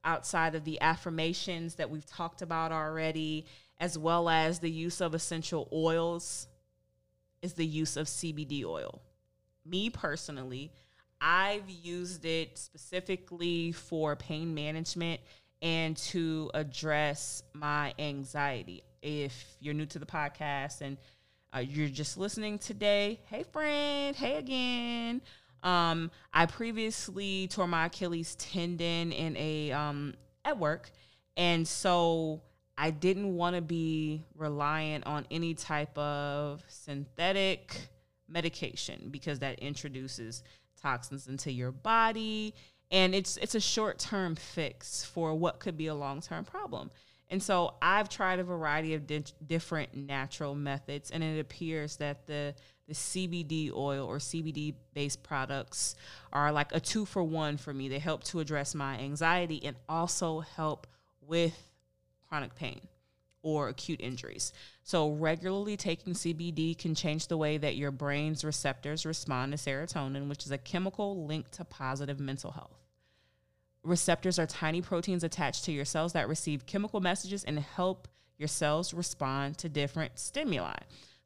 outside 0.04 0.56
of 0.56 0.64
the 0.64 0.82
affirmations 0.82 1.76
that 1.76 1.90
we've 1.90 2.06
talked 2.06 2.42
about 2.42 2.72
already, 2.72 3.46
as 3.84 3.98
well 3.98 4.30
as 4.30 4.60
the 4.60 4.72
use 4.72 5.02
of 5.02 5.14
essential 5.14 5.68
oils, 5.74 6.48
is 7.42 7.52
the 7.52 7.66
use 7.66 7.98
of 7.98 8.08
CBD 8.08 8.64
oil. 8.64 9.02
Me 9.66 9.90
personally, 9.90 10.72
I've 11.20 11.70
used 11.70 12.24
it 12.24 12.58
specifically 12.58 13.74
for 13.74 14.16
pain 14.16 14.56
management 14.56 15.20
and 15.62 15.98
to 15.98 16.50
address 16.54 17.44
my 17.52 17.94
anxiety. 18.00 18.84
If 19.02 19.58
you're 19.60 19.74
new 19.74 19.86
to 19.88 20.00
the 20.00 20.06
podcast 20.06 20.80
and 20.80 20.96
uh, 21.54 21.60
you're 21.60 21.90
just 21.90 22.18
listening 22.18 22.60
today, 22.60 23.20
hey 23.26 23.44
friend, 23.44 24.16
hey 24.16 24.38
again. 24.38 25.22
Um, 25.62 26.10
I 26.34 26.46
previously 26.46 27.50
tore 27.50 27.68
my 27.68 27.88
Achilles 27.88 28.36
tendon 28.36 29.12
in 29.12 29.36
a 29.36 29.74
um, 29.74 30.14
at 30.46 30.58
work, 30.58 30.90
and 31.36 31.68
so 31.68 32.40
I 32.78 32.92
didn't 32.92 33.36
want 33.36 33.56
to 33.56 33.62
be 33.62 34.24
reliant 34.36 35.06
on 35.06 35.26
any 35.30 35.54
type 35.54 35.98
of 35.98 36.64
synthetic 36.68 37.76
medication 38.28 39.10
because 39.12 39.40
that 39.40 39.60
introduces 39.60 40.44
toxins 40.82 41.28
into 41.28 41.52
your 41.52 41.72
body 41.72 42.54
and 42.92 43.16
it's 43.16 43.38
it's 43.38 43.56
a 43.56 43.60
short-term 43.60 44.36
fix 44.36 45.04
for 45.04 45.34
what 45.34 45.60
could 45.60 45.78
be 45.78 45.88
a 45.88 45.96
long-term 45.96 46.46
problem. 46.46 46.92
And 47.30 47.42
so 47.42 47.74
I've 47.82 48.10
tried 48.10 48.40
a 48.40 48.44
variety 48.44 48.94
of 48.94 49.08
di- 49.08 49.24
different 49.48 49.96
natural 49.96 50.54
methods 50.54 51.10
and 51.10 51.24
it 51.24 51.40
appears 51.40 51.98
that 51.98 52.28
the 52.28 52.54
the 52.88 52.94
CBD 52.94 53.72
oil 53.72 54.06
or 54.06 54.18
CBD 54.18 54.76
based 54.94 55.24
products 55.24 55.96
are 56.32 56.52
like 56.52 56.72
a 56.74 56.80
two 56.80 57.06
for 57.06 57.24
one 57.24 57.58
for 57.58 57.74
me. 57.74 57.88
They 57.88 58.00
help 58.00 58.24
to 58.26 58.40
address 58.40 58.76
my 58.76 59.00
anxiety 59.00 59.64
and 59.66 59.76
also 59.88 60.42
help 60.42 60.86
with 61.22 61.73
chronic 62.34 62.56
pain 62.56 62.82
or 63.44 63.70
acute 63.70 64.02
injuries. 64.02 64.54
So, 64.82 65.12
regularly 65.12 65.78
taking 65.78 66.14
CBD 66.14 66.76
can 66.76 66.96
change 66.96 67.28
the 67.28 67.38
way 67.38 67.60
that 67.60 67.76
your 67.76 67.92
brain's 67.92 68.44
receptors 68.44 69.06
respond 69.06 69.52
to 69.52 69.58
serotonin, 69.58 70.28
which 70.30 70.44
is 70.44 70.52
a 70.52 70.58
chemical 70.58 71.28
linked 71.28 71.52
to 71.54 71.66
positive 71.66 72.20
mental 72.20 72.50
health. 72.50 72.80
Receptors 73.84 74.40
are 74.40 74.48
tiny 74.48 74.82
proteins 74.82 75.24
attached 75.24 75.66
to 75.66 75.72
your 75.72 75.86
cells 75.86 76.14
that 76.14 76.28
receive 76.28 76.66
chemical 76.66 77.02
messages 77.02 77.44
and 77.44 77.60
help 77.60 78.08
your 78.40 78.48
cells 78.48 78.96
respond 78.96 79.60
to 79.60 79.70
different 79.70 80.18
stimuli. 80.18 80.78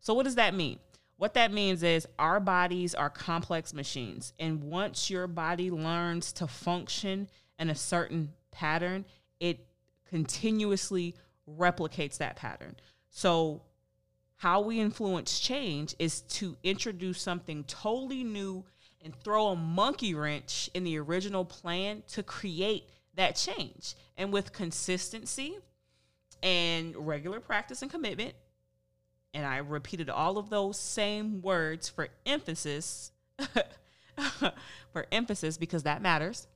So, 0.02 0.14
what 0.14 0.24
does 0.26 0.36
that 0.36 0.54
mean? 0.54 0.80
What 1.16 1.36
that 1.36 1.54
means 1.54 1.84
is 1.84 2.06
our 2.20 2.42
bodies 2.42 2.94
are 2.94 3.10
complex 3.10 3.74
machines. 3.74 4.34
And 4.40 4.66
once 4.66 5.10
your 5.10 5.28
body 5.28 5.72
learns 5.72 6.34
to 6.34 6.48
function 6.48 7.30
in 7.58 7.70
a 7.70 7.76
certain 7.76 8.34
pattern, 8.52 9.06
it 9.40 9.68
continuously 10.10 11.16
replicates 11.50 12.18
that 12.18 12.36
pattern. 12.36 12.76
So, 13.10 13.62
how 14.38 14.62
we 14.62 14.80
influence 14.80 15.40
change 15.40 15.96
is 15.98 16.22
to 16.22 16.56
introduce 16.64 17.20
something 17.20 17.64
totally 17.64 18.24
new 18.24 18.64
and 19.04 19.16
throw 19.24 19.48
a 19.48 19.56
monkey 19.56 20.14
wrench 20.14 20.70
in 20.74 20.84
the 20.84 20.98
original 21.00 21.44
plan 21.44 22.04
to 22.10 22.22
create 22.22 22.88
that 23.16 23.36
change. 23.36 23.96
And 24.16 24.32
with 24.32 24.54
consistency 24.54 25.58
and 26.44 26.96
regular 26.96 27.40
practice 27.40 27.82
and 27.82 27.90
commitment, 27.90 28.36
and 29.34 29.46
I 29.46 29.58
repeated 29.58 30.10
all 30.10 30.38
of 30.38 30.50
those 30.50 30.80
same 30.80 31.42
words 31.42 31.90
for 31.90 32.08
emphasis, 32.26 33.12
for 34.92 35.06
emphasis 35.12 35.58
because 35.58 35.84
that 35.84 36.02
matters, 36.02 36.48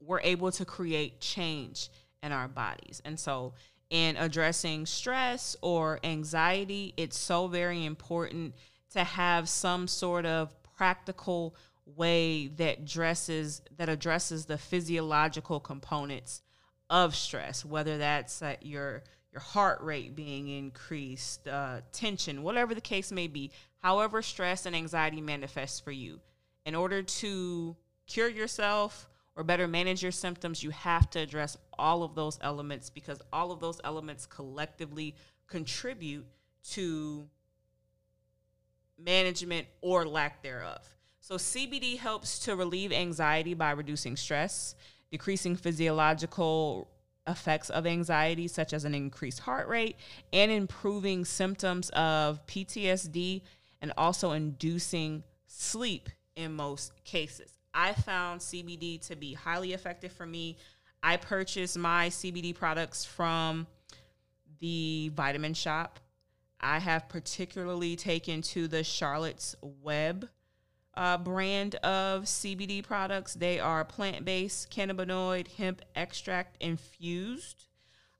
we're 0.00 0.20
able 0.20 0.50
to 0.52 0.64
create 0.64 1.20
change 1.20 1.88
in 2.22 2.32
our 2.32 2.48
bodies. 2.48 3.00
And 3.04 3.18
so 3.18 3.54
in 3.90 4.16
addressing 4.16 4.86
stress 4.86 5.56
or 5.62 5.98
anxiety, 6.04 6.94
it's 6.96 7.18
so 7.18 7.48
very 7.48 7.84
important 7.84 8.54
to 8.92 9.04
have 9.04 9.48
some 9.48 9.88
sort 9.88 10.26
of 10.26 10.54
practical 10.76 11.54
way 11.96 12.46
that 12.46 12.84
dresses 12.84 13.62
that 13.76 13.88
addresses 13.88 14.46
the 14.46 14.58
physiological 14.58 15.58
components 15.60 16.42
of 16.88 17.14
stress, 17.14 17.64
whether 17.64 17.98
that's 17.98 18.42
uh, 18.42 18.54
your 18.60 19.02
your 19.32 19.40
heart 19.40 19.80
rate 19.80 20.16
being 20.16 20.48
increased, 20.48 21.46
uh, 21.46 21.80
tension, 21.92 22.42
whatever 22.42 22.74
the 22.74 22.80
case 22.80 23.12
may 23.12 23.28
be, 23.28 23.50
however 23.78 24.22
stress 24.22 24.66
and 24.66 24.74
anxiety 24.74 25.20
manifests 25.20 25.78
for 25.78 25.92
you. 25.92 26.20
In 26.66 26.74
order 26.74 27.02
to 27.02 27.76
cure 28.06 28.28
yourself 28.28 29.08
or 29.36 29.44
better 29.44 29.68
manage 29.68 30.02
your 30.02 30.12
symptoms, 30.12 30.62
you 30.62 30.70
have 30.70 31.08
to 31.10 31.20
address 31.20 31.56
all 31.78 32.02
of 32.02 32.14
those 32.14 32.38
elements 32.42 32.90
because 32.90 33.22
all 33.32 33.52
of 33.52 33.60
those 33.60 33.80
elements 33.84 34.26
collectively 34.26 35.14
contribute 35.46 36.26
to 36.62 37.26
management 38.98 39.66
or 39.80 40.04
lack 40.04 40.42
thereof. 40.42 40.80
So, 41.20 41.36
CBD 41.36 41.98
helps 41.98 42.38
to 42.40 42.56
relieve 42.56 42.92
anxiety 42.92 43.54
by 43.54 43.70
reducing 43.72 44.16
stress, 44.16 44.74
decreasing 45.10 45.56
physiological 45.56 46.88
effects 47.26 47.70
of 47.70 47.86
anxiety, 47.86 48.48
such 48.48 48.72
as 48.72 48.84
an 48.84 48.94
increased 48.94 49.40
heart 49.40 49.68
rate 49.68 49.96
and 50.32 50.50
improving 50.50 51.24
symptoms 51.24 51.90
of 51.90 52.44
PTSD, 52.46 53.42
and 53.82 53.92
also 53.96 54.32
inducing 54.32 55.22
sleep 55.46 56.08
in 56.36 56.54
most 56.54 56.92
cases. 57.04 57.59
I 57.74 57.92
found 57.92 58.40
CBD 58.40 59.06
to 59.08 59.16
be 59.16 59.34
highly 59.34 59.72
effective 59.72 60.12
for 60.12 60.26
me. 60.26 60.56
I 61.02 61.16
purchased 61.16 61.78
my 61.78 62.08
CBD 62.08 62.54
products 62.54 63.04
from 63.04 63.66
the 64.60 65.10
vitamin 65.14 65.54
shop. 65.54 66.00
I 66.60 66.78
have 66.78 67.08
particularly 67.08 67.96
taken 67.96 68.42
to 68.42 68.68
the 68.68 68.84
Charlotte's 68.84 69.56
Web 69.62 70.28
uh, 70.94 71.16
brand 71.16 71.76
of 71.76 72.24
CBD 72.24 72.84
products. 72.84 73.34
They 73.34 73.58
are 73.58 73.84
plant 73.84 74.24
based, 74.24 74.70
cannabinoid, 74.70 75.48
hemp 75.48 75.82
extract 75.94 76.62
infused. 76.62 77.64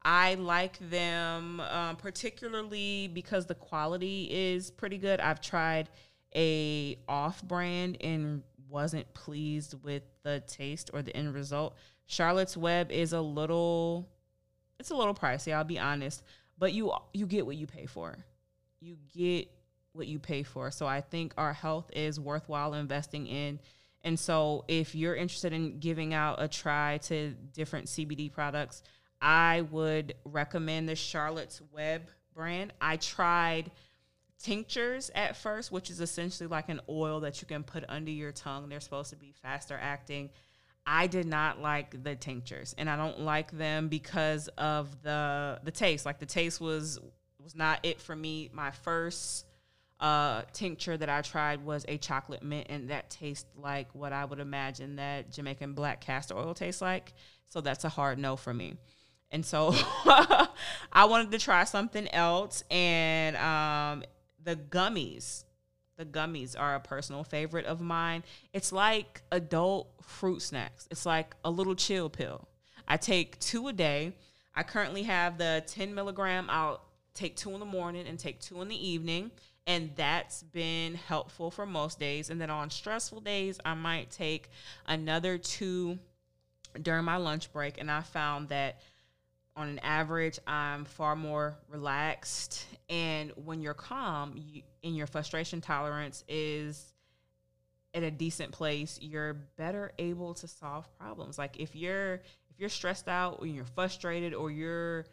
I 0.03 0.35
like 0.35 0.79
them 0.89 1.61
um, 1.61 1.97
particularly 1.97 3.09
because 3.09 3.45
the 3.45 3.55
quality 3.55 4.29
is 4.31 4.71
pretty 4.71 4.97
good. 4.97 5.21
I've 5.21 5.43
tried 5.43 5.91
a 6.35 6.97
off 7.09 7.43
brand 7.43 7.99
and 8.01 8.43
wasn't 8.70 9.12
pleased 9.14 9.74
with 9.83 10.02
the 10.22 10.42
taste 10.46 10.90
or 10.92 11.02
the 11.02 11.16
end 11.16 11.35
result. 11.35 11.76
Charlotte's 12.06 12.56
Web 12.56 12.90
is 12.90 13.12
a 13.12 13.20
little 13.20 14.09
it's 14.78 14.90
a 14.90 14.96
little 14.96 15.14
pricey, 15.14 15.52
I'll 15.52 15.64
be 15.64 15.78
honest, 15.78 16.22
but 16.59 16.72
you 16.72 16.92
you 17.12 17.26
get 17.26 17.46
what 17.46 17.56
you 17.56 17.66
pay 17.66 17.87
for. 17.87 18.18
You 18.80 18.96
get 19.14 19.50
what 19.92 20.06
you 20.06 20.18
pay 20.18 20.42
for. 20.42 20.70
So 20.70 20.87
I 20.87 21.00
think 21.00 21.35
our 21.37 21.52
health 21.52 21.90
is 21.92 22.18
worthwhile 22.18 22.74
investing 22.74 23.26
in. 23.26 23.59
And 24.02 24.18
so 24.18 24.64
if 24.68 24.94
you're 24.94 25.14
interested 25.14 25.52
in 25.52 25.78
giving 25.78 26.14
out 26.14 26.42
a 26.42 26.48
try 26.48 26.98
to 27.04 27.35
different 27.52 27.87
CBD 27.87 28.33
products, 28.33 28.83
I 29.20 29.62
would 29.70 30.14
recommend 30.24 30.88
the 30.88 30.96
Charlotte's 30.96 31.61
Web 31.72 32.02
brand. 32.35 32.72
I 32.80 32.96
tried 32.96 33.70
tinctures 34.42 35.11
at 35.14 35.37
first, 35.37 35.70
which 35.70 35.90
is 35.90 36.00
essentially 36.00 36.46
like 36.46 36.68
an 36.68 36.81
oil 36.88 37.20
that 37.20 37.40
you 37.40 37.46
can 37.46 37.62
put 37.62 37.85
under 37.88 38.11
your 38.11 38.33
tongue. 38.33 38.68
They're 38.68 38.81
supposed 38.81 39.11
to 39.11 39.16
be 39.16 39.33
faster 39.42 39.79
acting. 39.81 40.31
I 40.87 41.07
did 41.07 41.26
not 41.26 41.61
like 41.61 42.03
the 42.03 42.16
tinctures, 42.16 42.74
and 42.79 42.88
I 42.88 42.96
don't 42.96 43.20
like 43.20 43.50
them 43.50 43.88
because 43.88 44.48
of 44.59 45.03
the 45.03 45.61
the 45.62 45.70
taste. 45.70 46.07
Like 46.07 46.18
the 46.18 46.26
taste 46.26 46.61
was 46.61 46.98
was 47.38 47.55
not 47.55 47.81
it 47.83 48.00
for 48.00 48.16
me. 48.16 48.50
My 48.53 48.70
first 48.70 49.46
uh, 50.00 50.42
tincture 50.53 50.96
that 50.96 51.11
I 51.11 51.20
tried 51.20 51.64
was 51.64 51.85
a 51.87 51.98
chocolate 51.98 52.42
mint, 52.42 52.68
and 52.70 52.90
that 52.90 53.11
tastes 53.11 53.46
like 53.57 53.94
what 53.94 54.12
I 54.12 54.24
would 54.24 54.40
imagine 54.40 54.96
that 54.96 55.31
Jamaican 55.31 55.74
black 55.74 56.00
castor 56.00 56.37
oil 56.37 56.55
tastes 56.55 56.81
like. 56.81 57.12
So 57.48 57.61
that's 57.61 57.85
a 57.85 57.88
hard 57.88 58.18
no 58.18 58.37
for 58.37 58.55
me. 58.55 58.74
And 59.31 59.44
so 59.44 59.72
I 60.05 61.05
wanted 61.05 61.31
to 61.33 61.38
try 61.38 61.64
something 61.64 62.09
else, 62.09 62.64
and 62.70 63.37
um, 63.37 64.03
the 64.44 64.57
gummies. 64.57 65.44
The 65.96 66.05
gummies 66.07 66.59
are 66.59 66.76
a 66.76 66.81
personal 66.81 67.24
favorite 67.24 67.66
of 67.66 67.81
mine. 67.81 68.24
It's 68.53 68.72
like 68.72 69.22
adult 69.31 69.88
fruit 70.03 70.40
snacks. 70.40 70.88
It's 70.90 71.05
like 71.05 71.35
a 71.44 71.50
little 71.50 71.74
chill 71.74 72.09
pill. 72.09 72.48
I 72.88 72.96
take 72.96 73.38
two 73.38 73.68
a 73.68 73.72
day. 73.72 74.14
I 74.55 74.62
currently 74.62 75.03
have 75.05 75.38
the 75.38 75.62
10 75.66 75.94
milligram. 75.94 76.46
I'll 76.48 76.83
take 77.14 77.37
two 77.37 77.50
in 77.50 77.61
the 77.61 77.66
morning 77.66 78.07
and 78.07 78.18
take 78.18 78.40
two 78.40 78.61
in 78.62 78.68
the 78.68 78.88
evening. 78.88 79.31
And 79.66 79.90
that's 79.94 80.42
been 80.42 80.94
helpful 80.94 81.50
for 81.50 81.66
most 81.66 82.00
days. 82.00 82.31
And 82.31 82.40
then 82.40 82.50
on 82.50 82.70
stressful 82.70 83.20
days, 83.20 83.61
I 83.64 83.74
might 83.74 84.11
take 84.11 84.48
another 84.87 85.38
two 85.38 85.98
during 86.81 87.05
my 87.05 87.16
lunch 87.16 87.53
break. 87.53 87.79
And 87.79 87.90
I 87.90 88.00
found 88.00 88.48
that 88.48 88.81
on 89.61 89.68
an 89.68 89.79
average, 89.81 90.38
I'm 90.46 90.85
far 90.85 91.14
more 91.14 91.55
relaxed. 91.68 92.66
And 92.88 93.31
when 93.44 93.61
you're 93.61 93.75
calm 93.75 94.35
you, 94.37 94.62
and 94.83 94.96
your 94.96 95.07
frustration 95.07 95.61
tolerance 95.61 96.25
is 96.29 96.94
at 97.92 98.03
a 98.03 98.11
decent 98.11 98.53
place, 98.53 98.99
you're 99.03 99.35
better 99.57 99.92
able 99.99 100.33
to 100.35 100.49
solve 100.49 100.88
problems. 100.99 101.37
Like 101.37 101.61
if 101.61 101.77
you're 101.77 102.14
if 102.14 102.59
you're 102.59 102.70
stressed 102.70 103.09
out 103.09 103.37
or 103.40 103.46
you're 103.46 103.64
frustrated 103.64 104.33
or 104.33 104.51
you're 104.51 105.05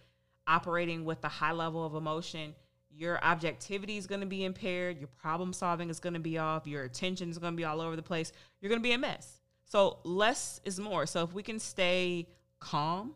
operating 0.47 1.03
with 1.03 1.23
a 1.25 1.29
high 1.29 1.51
level 1.51 1.85
of 1.85 1.95
emotion, 1.95 2.55
your 2.89 3.21
objectivity 3.23 3.97
is 3.97 4.07
going 4.07 4.21
to 4.21 4.27
be 4.27 4.45
impaired, 4.45 4.97
your 4.97 5.09
problem 5.09 5.51
solving 5.51 5.89
is 5.89 5.99
going 5.99 6.13
to 6.13 6.19
be 6.19 6.37
off, 6.37 6.65
your 6.65 6.83
attention 6.83 7.29
is 7.29 7.37
going 7.37 7.53
to 7.53 7.57
be 7.57 7.65
all 7.65 7.81
over 7.81 7.97
the 7.97 8.01
place. 8.01 8.31
You're 8.61 8.69
going 8.69 8.81
to 8.81 8.87
be 8.87 8.93
a 8.93 8.97
mess. 8.97 9.41
So 9.65 9.99
less 10.05 10.61
is 10.63 10.79
more. 10.79 11.05
So 11.05 11.23
if 11.23 11.33
we 11.33 11.43
can 11.43 11.59
stay 11.59 12.29
calm 12.59 13.13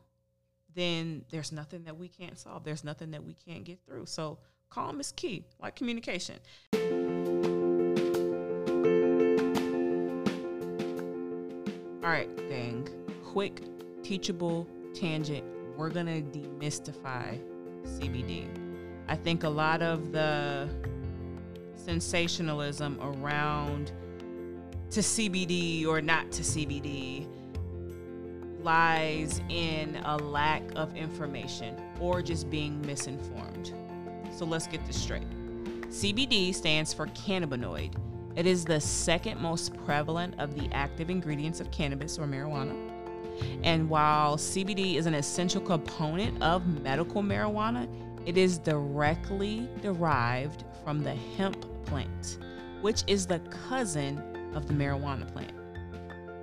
then 0.76 1.24
there's 1.30 1.52
nothing 1.52 1.84
that 1.84 1.98
we 1.98 2.08
can't 2.08 2.38
solve. 2.38 2.64
There's 2.64 2.84
nothing 2.84 3.12
that 3.12 3.24
we 3.24 3.34
can't 3.34 3.64
get 3.64 3.80
through. 3.86 4.06
So 4.06 4.38
calm 4.70 5.00
is 5.00 5.12
key, 5.12 5.46
like 5.62 5.76
communication. 5.76 6.40
All 12.04 12.10
right, 12.10 12.36
gang. 12.50 12.88
Quick, 13.24 13.62
teachable 14.04 14.68
tangent. 14.94 15.44
We're 15.78 15.90
going 15.90 16.08
to 16.08 16.22
demystify 16.38 17.40
CBD. 17.86 18.48
I 19.08 19.16
think 19.16 19.44
a 19.44 19.50
lot 19.50 19.82
of 19.82 20.12
the 20.12 20.70
sensationalism 21.76 23.00
around 23.02 23.92
to 24.92 25.00
CBD 25.00 25.86
or 25.88 26.02
not 26.02 26.32
to 26.34 26.44
CBD 26.44 27.28
lies 28.63 29.41
in 29.50 29.97
a 30.06 30.17
lack 30.17 30.63
of 30.76 30.95
information 30.95 31.76
or 32.00 32.21
just 32.21 32.50
being 32.50 32.82
misinformed. 32.82 33.74
So 34.32 34.45
let's 34.45 34.67
get 34.67 34.86
this 34.86 35.00
straight. 35.02 35.30
CBD 35.89 36.54
stands 36.54 36.93
for 36.93 37.08
cannabinoid. 37.08 37.93
It 38.36 38.45
is 38.45 38.63
the 38.63 38.80
second 38.80 39.41
most 39.41 39.76
prevalent 39.86 40.39
of 40.39 40.56
the 40.56 40.69
active 40.74 41.10
ingredients 41.10 41.60
of 41.60 41.69
cannabis 41.71 42.17
or 42.17 42.26
marijuana. 42.26 42.76
And 43.63 43.89
while 43.89 44.38
CBD 44.38 44.95
is 44.95 45.06
an 45.06 45.13
essential 45.13 45.62
component 45.62 46.41
of 46.41 46.65
medical 46.82 47.21
marijuana, 47.21 47.89
it 48.26 48.38
is 48.38 48.58
directly 48.58 49.67
derived 49.82 50.63
from 50.84 51.04
the 51.04 51.15
hemp 51.38 51.65
plant, 51.86 52.38
which 52.82 53.04
is 53.08 53.26
the 53.26 53.39
cousin 53.67 54.21
of 54.56 54.67
the 54.67 54.74
marijuana 54.74 55.32
plant. 55.32 55.54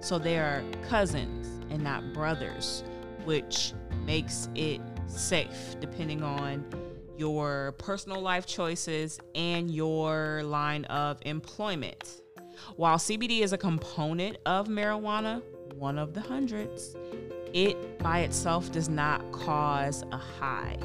So 0.01 0.19
they 0.19 0.39
are 0.39 0.63
cousins 0.89 1.58
and 1.71 1.83
not 1.83 2.13
brothers, 2.13 2.85
which 3.25 3.73
makes 4.05 4.49
it 4.55 4.81
safe 5.07 5.77
depending 5.81 6.23
on 6.23 6.65
your 7.17 7.73
personal 7.79 8.21
life 8.21 8.47
choices 8.47 9.19
and 9.35 9.71
your 9.71 10.43
line 10.45 10.85
of 10.87 11.19
employment. 11.23 12.23
While 12.77 12.97
CBD 12.97 13.41
is 13.41 13.53
a 13.53 13.59
component 13.59 14.39
of 14.47 14.69
marijuana, 14.69 15.43
one 15.75 15.99
of 15.99 16.15
the 16.15 16.21
hundreds, 16.21 16.97
it 17.53 17.99
by 17.99 18.21
itself 18.21 18.71
does 18.73 18.89
not 18.89 19.31
cause 19.33 20.05
a 20.13 20.17
high. 20.17 20.77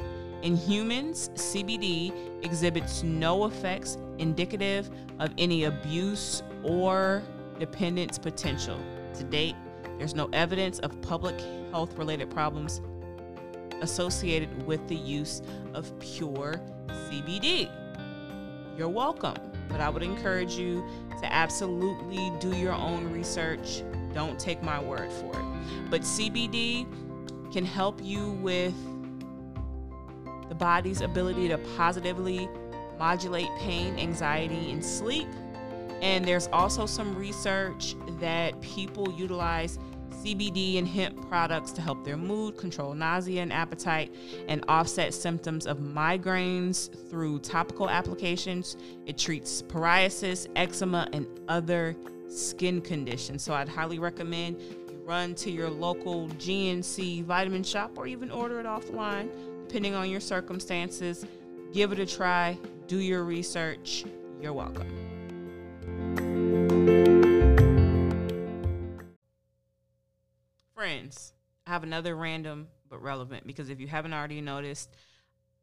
In 0.42 0.56
humans, 0.56 1.30
CBD 1.34 2.12
exhibits 2.44 3.02
no 3.02 3.46
effects 3.46 3.96
indicative 4.18 4.90
of 5.18 5.32
any 5.38 5.64
abuse 5.64 6.42
or 6.62 7.22
dependence 7.58 8.18
potential. 8.18 8.78
To 9.14 9.24
date, 9.24 9.54
there's 10.04 10.14
no 10.14 10.28
evidence 10.34 10.80
of 10.80 11.00
public 11.00 11.34
health 11.70 11.96
related 11.96 12.28
problems 12.28 12.82
associated 13.80 14.66
with 14.66 14.86
the 14.86 14.94
use 14.94 15.40
of 15.72 15.98
pure 15.98 16.60
CBD. 16.88 17.70
You're 18.76 18.90
welcome, 18.90 19.36
but 19.66 19.80
I 19.80 19.88
would 19.88 20.02
encourage 20.02 20.56
you 20.56 20.84
to 21.22 21.32
absolutely 21.32 22.30
do 22.38 22.54
your 22.54 22.74
own 22.74 23.10
research. 23.14 23.82
Don't 24.12 24.38
take 24.38 24.62
my 24.62 24.78
word 24.78 25.10
for 25.10 25.40
it. 25.40 25.88
But 25.88 26.02
CBD 26.02 26.86
can 27.50 27.64
help 27.64 27.98
you 28.04 28.32
with 28.42 28.74
the 30.50 30.54
body's 30.54 31.00
ability 31.00 31.48
to 31.48 31.56
positively 31.78 32.46
modulate 32.98 33.48
pain, 33.58 33.98
anxiety, 33.98 34.70
and 34.70 34.84
sleep 34.84 35.28
and 36.04 36.22
there's 36.26 36.48
also 36.52 36.84
some 36.84 37.16
research 37.16 37.96
that 38.20 38.60
people 38.60 39.10
utilize 39.12 39.78
CBD 40.24 40.78
and 40.78 40.88
hemp 40.88 41.28
products 41.28 41.70
to 41.72 41.82
help 41.82 42.02
their 42.02 42.16
mood, 42.16 42.56
control 42.56 42.94
nausea 42.94 43.42
and 43.42 43.52
appetite, 43.52 44.14
and 44.48 44.64
offset 44.68 45.12
symptoms 45.12 45.66
of 45.66 45.78
migraines 45.78 46.90
through 47.10 47.40
topical 47.40 47.90
applications. 47.90 48.78
It 49.04 49.18
treats 49.18 49.62
psoriasis, 49.62 50.46
eczema, 50.56 51.08
and 51.12 51.26
other 51.48 51.94
skin 52.28 52.80
conditions. 52.80 53.42
So 53.42 53.52
I'd 53.52 53.68
highly 53.68 53.98
recommend 53.98 54.60
you 54.60 55.02
run 55.04 55.34
to 55.36 55.50
your 55.50 55.68
local 55.68 56.28
GNC 56.28 57.24
vitamin 57.24 57.62
shop 57.62 57.98
or 57.98 58.06
even 58.06 58.30
order 58.30 58.60
it 58.60 58.66
offline, 58.66 59.28
depending 59.68 59.94
on 59.94 60.08
your 60.08 60.20
circumstances. 60.20 61.26
Give 61.74 61.92
it 61.92 61.98
a 61.98 62.06
try, 62.06 62.58
do 62.86 62.96
your 62.96 63.24
research. 63.24 64.04
You're 64.40 64.54
welcome. 64.54 65.13
Friends, 71.04 71.34
I 71.66 71.70
have 71.72 71.82
another 71.82 72.16
random 72.16 72.66
but 72.88 73.02
relevant 73.02 73.46
because 73.46 73.68
if 73.68 73.78
you 73.78 73.86
haven't 73.86 74.14
already 74.14 74.40
noticed, 74.40 74.88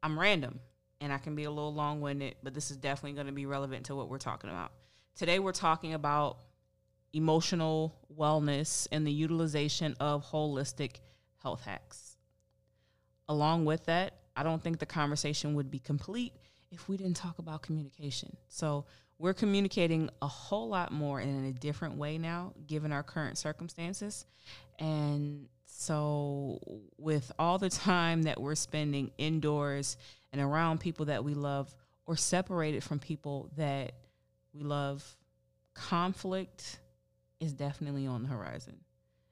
I'm 0.04 0.20
random 0.20 0.60
and 1.00 1.12
I 1.12 1.18
can 1.18 1.34
be 1.34 1.46
a 1.46 1.50
little 1.50 1.74
long 1.74 2.00
winded, 2.00 2.36
but 2.44 2.54
this 2.54 2.70
is 2.70 2.78
definitely 2.78 3.14
going 3.14 3.26
to 3.26 3.34
be 3.34 3.48
relevant 3.48 3.88
to 3.88 3.96
what 3.96 4.08
we're 4.08 4.20
talking 4.20 4.52
about. 4.52 4.72
Today, 5.16 5.40
we're 5.40 5.52
talking 5.52 5.96
about 5.96 6.38
emotional 7.14 7.96
wellness 8.16 8.88
and 8.92 9.06
the 9.06 9.12
utilization 9.12 9.96
of 10.00 10.24
holistic 10.24 10.98
health 11.42 11.64
hacks. 11.64 12.18
Along 13.28 13.66
with 13.66 13.88
that, 13.88 14.18
I 14.36 14.44
don't 14.44 14.62
think 14.62 14.78
the 14.78 14.86
conversation 14.86 15.56
would 15.56 15.72
be 15.72 15.80
complete 15.80 16.34
if 16.70 16.88
we 16.88 16.98
didn't 16.98 17.18
talk 17.18 17.40
about 17.40 17.64
communication. 17.64 18.38
So, 18.48 18.86
we're 19.22 19.36
communicating 19.36 20.10
a 20.24 20.28
whole 20.28 20.68
lot 20.68 20.92
more 20.92 21.20
and 21.20 21.30
in 21.30 21.46
a 21.46 21.54
different 21.54 21.96
way 21.96 22.18
now, 22.18 22.54
given 22.66 22.92
our 22.92 23.04
current 23.04 23.38
circumstances. 23.38 24.26
And 24.80 25.48
so, 25.66 26.60
with 26.98 27.32
all 27.40 27.58
the 27.58 27.70
time 27.70 28.24
that 28.24 28.40
we're 28.40 28.56
spending 28.56 29.12
indoors 29.18 29.98
and 30.32 30.42
around 30.42 30.80
people 30.80 31.06
that 31.06 31.24
we 31.24 31.34
love, 31.34 31.74
or 32.06 32.16
separated 32.16 32.84
from 32.84 33.00
people 33.00 33.50
that 33.58 33.94
we 34.54 34.64
love, 34.64 35.04
conflict 35.74 36.80
is 37.40 37.54
definitely 37.54 38.06
on 38.06 38.24
the 38.24 38.30
horizon 38.30 38.78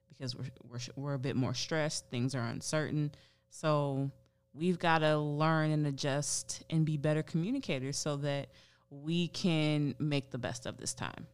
because 0.08 0.34
we're, 0.34 0.50
we're, 0.68 0.78
we're 0.96 1.14
a 1.14 1.18
bit 1.18 1.36
more 1.36 1.54
stressed, 1.54 2.06
things 2.10 2.34
are 2.34 2.46
uncertain. 2.46 3.12
So, 3.50 4.10
we've 4.52 4.78
got 4.78 4.98
to 4.98 5.18
learn 5.18 5.70
and 5.70 5.86
adjust 5.86 6.64
and 6.70 6.84
be 6.84 6.96
better 6.96 7.22
communicators 7.22 7.96
so 7.96 8.16
that 8.16 8.48
we 8.90 9.28
can 9.28 9.94
make 9.98 10.30
the 10.30 10.38
best 10.38 10.66
of 10.66 10.76
this 10.76 10.94
time. 10.94 11.26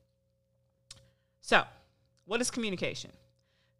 So, 1.41 1.65
what 2.27 2.41
is 2.41 2.51
communication? 2.51 3.13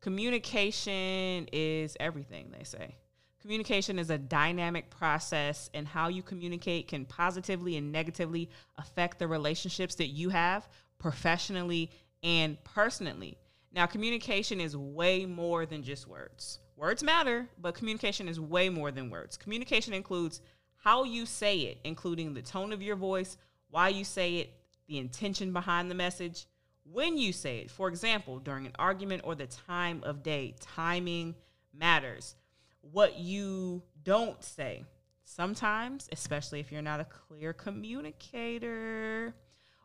Communication 0.01 1.49
is 1.53 1.97
everything, 1.99 2.53
they 2.57 2.65
say. 2.65 2.97
Communication 3.41 3.99
is 3.99 4.11
a 4.11 4.19
dynamic 4.19 4.91
process, 4.91 5.71
and 5.73 5.87
how 5.87 6.09
you 6.09 6.23
communicate 6.23 6.89
can 6.89 7.05
positively 7.05 7.77
and 7.77 7.93
negatively 7.93 8.51
affect 8.77 9.19
the 9.19 9.29
relationships 9.29 9.95
that 9.97 10.09
you 10.09 10.31
have 10.31 10.69
professionally 10.99 11.91
and 12.23 12.63
personally. 12.65 13.39
Now, 13.73 13.87
communication 13.87 14.61
is 14.61 14.77
way 14.77 15.27
more 15.27 15.67
than 15.67 15.83
just 15.83 16.09
words. 16.09 16.61
Words 16.77 17.03
matter, 17.03 17.47
but 17.61 17.75
communication 17.75 18.29
is 18.29 18.41
way 18.41 18.69
more 18.69 18.91
than 18.91 19.11
words. 19.11 19.37
Communication 19.37 19.95
includes 19.95 20.41
how 20.77 21.05
you 21.05 21.27
say 21.27 21.59
it, 21.59 21.79
including 21.85 22.35
the 22.35 22.43
tone 22.43 22.73
of 22.73 22.83
your 22.83 22.97
voice, 22.97 23.37
why 23.71 23.89
you 23.89 24.05
say 24.05 24.37
it, 24.37 24.53
the 24.89 24.99
intention 24.99 25.53
behind 25.53 25.91
the 25.91 25.95
message, 25.95 26.47
when 26.93 27.19
you 27.19 27.33
say 27.33 27.59
it. 27.59 27.71
For 27.71 27.89
example, 27.89 28.39
during 28.39 28.67
an 28.67 28.73
argument 28.79 29.23
or 29.25 29.35
the 29.35 29.47
time 29.47 30.03
of 30.05 30.23
day, 30.23 30.55
timing 30.61 31.35
matters. 31.73 32.37
What 32.81 33.19
you 33.19 33.83
don't 34.05 34.43
say. 34.43 34.85
Sometimes, 35.25 36.09
especially 36.13 36.61
if 36.61 36.71
you're 36.71 36.83
not 36.83 37.01
a 37.01 37.05
clear 37.05 37.53
communicator, 37.53 39.35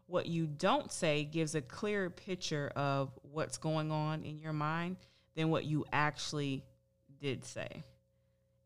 what 0.06 0.28
you 0.28 0.46
don't 0.46 0.92
say 0.92 1.24
gives 1.24 1.56
a 1.56 1.62
clearer 1.62 2.10
picture 2.10 2.72
of 2.76 3.10
what's 3.24 3.58
going 3.58 3.92
on 3.92 4.24
in 4.24 4.40
your 4.40 4.54
mind 4.54 4.98
than 5.36 5.50
what 5.50 5.66
you 5.66 5.86
actually 5.92 6.64
did 7.20 7.44
say. 7.46 7.84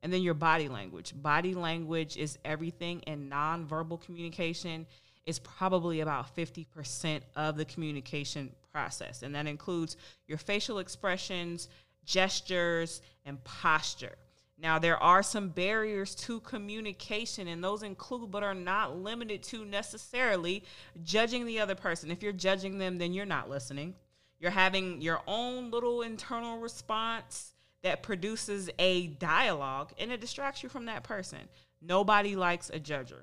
And 0.04 0.12
then 0.12 0.22
your 0.22 0.34
body 0.34 0.68
language. 0.68 1.14
Body 1.16 1.54
language 1.54 2.18
is 2.18 2.38
everything, 2.44 3.00
in 3.02 3.30
nonverbal 3.30 4.02
communication 4.02 4.86
is 5.26 5.40
probably 5.40 6.02
about 6.02 6.36
50% 6.36 7.22
of 7.36 7.58
the 7.58 7.66
communication 7.66 8.52
process. 8.72 9.24
And 9.24 9.34
that 9.36 9.48
includes 9.48 9.98
your 10.28 10.38
facial 10.38 10.80
expressions, 10.80 11.68
gestures, 12.06 13.02
and 13.26 13.44
posture. 13.44 14.16
Now, 14.58 14.80
there 14.80 15.02
are 15.02 15.22
some 15.22 15.50
barriers 15.50 16.16
to 16.16 16.40
communication, 16.42 17.48
and 17.48 17.64
those 17.64 17.84
include, 17.84 18.32
but 18.32 18.44
are 18.44 18.54
not 18.54 18.98
limited 18.98 19.44
to 19.44 19.66
necessarily 19.66 20.64
judging 21.04 21.46
the 21.46 21.60
other 21.60 21.76
person. 21.76 22.10
If 22.10 22.24
you're 22.24 22.32
judging 22.32 22.78
them, 22.78 22.98
then 22.98 23.12
you're 23.12 23.26
not 23.26 23.50
listening. 23.50 23.96
You're 24.40 24.52
having 24.52 25.02
your 25.02 25.22
own 25.28 25.72
little 25.72 26.04
internal 26.04 26.60
response 26.60 27.54
that 27.84 28.02
produces 28.02 28.70
a 28.80 29.08
dialogue 29.08 29.92
and 30.00 30.12
it 30.12 30.22
distracts 30.22 30.64
you 30.64 30.70
from 30.70 30.86
that 30.86 31.04
person. 31.04 31.40
Nobody 31.82 32.36
likes 32.36 32.70
a 32.70 32.80
judger. 32.80 33.22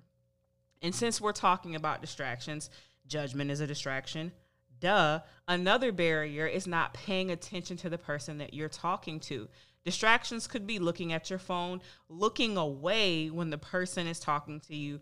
And 0.82 0.94
since 0.94 1.20
we're 1.20 1.32
talking 1.32 1.76
about 1.76 2.00
distractions, 2.00 2.68
judgment 3.06 3.50
is 3.50 3.60
a 3.60 3.66
distraction. 3.66 4.32
Duh. 4.80 5.20
Another 5.46 5.92
barrier 5.92 6.46
is 6.46 6.66
not 6.66 6.92
paying 6.92 7.30
attention 7.30 7.76
to 7.78 7.88
the 7.88 7.98
person 7.98 8.38
that 8.38 8.52
you're 8.52 8.68
talking 8.68 9.20
to. 9.20 9.48
Distractions 9.84 10.48
could 10.48 10.66
be 10.66 10.80
looking 10.80 11.12
at 11.12 11.30
your 11.30 11.38
phone, 11.38 11.80
looking 12.08 12.56
away 12.56 13.28
when 13.30 13.50
the 13.50 13.58
person 13.58 14.06
is 14.06 14.18
talking 14.18 14.60
to 14.60 14.76
you, 14.76 15.00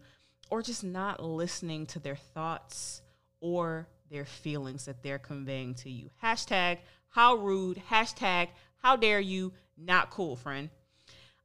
or 0.51 0.63
just 0.63 0.85
not 0.85 1.23
listening 1.23 1.87
to 1.87 1.99
their 1.99 2.17
thoughts 2.17 3.01
or 3.41 3.89
their 4.11 4.25
feelings 4.25 4.85
that 4.85 5.03
they're 5.03 5.19
conveying 5.19 5.75
to 5.75 5.91
you. 5.91 6.11
Hashtag 6.23 6.79
how 7.09 7.37
rude, 7.37 7.83
hashtag 7.91 8.49
how 8.83 8.97
dare 8.97 9.21
you, 9.21 9.53
not 9.77 10.11
cool, 10.11 10.37
friend. 10.37 10.71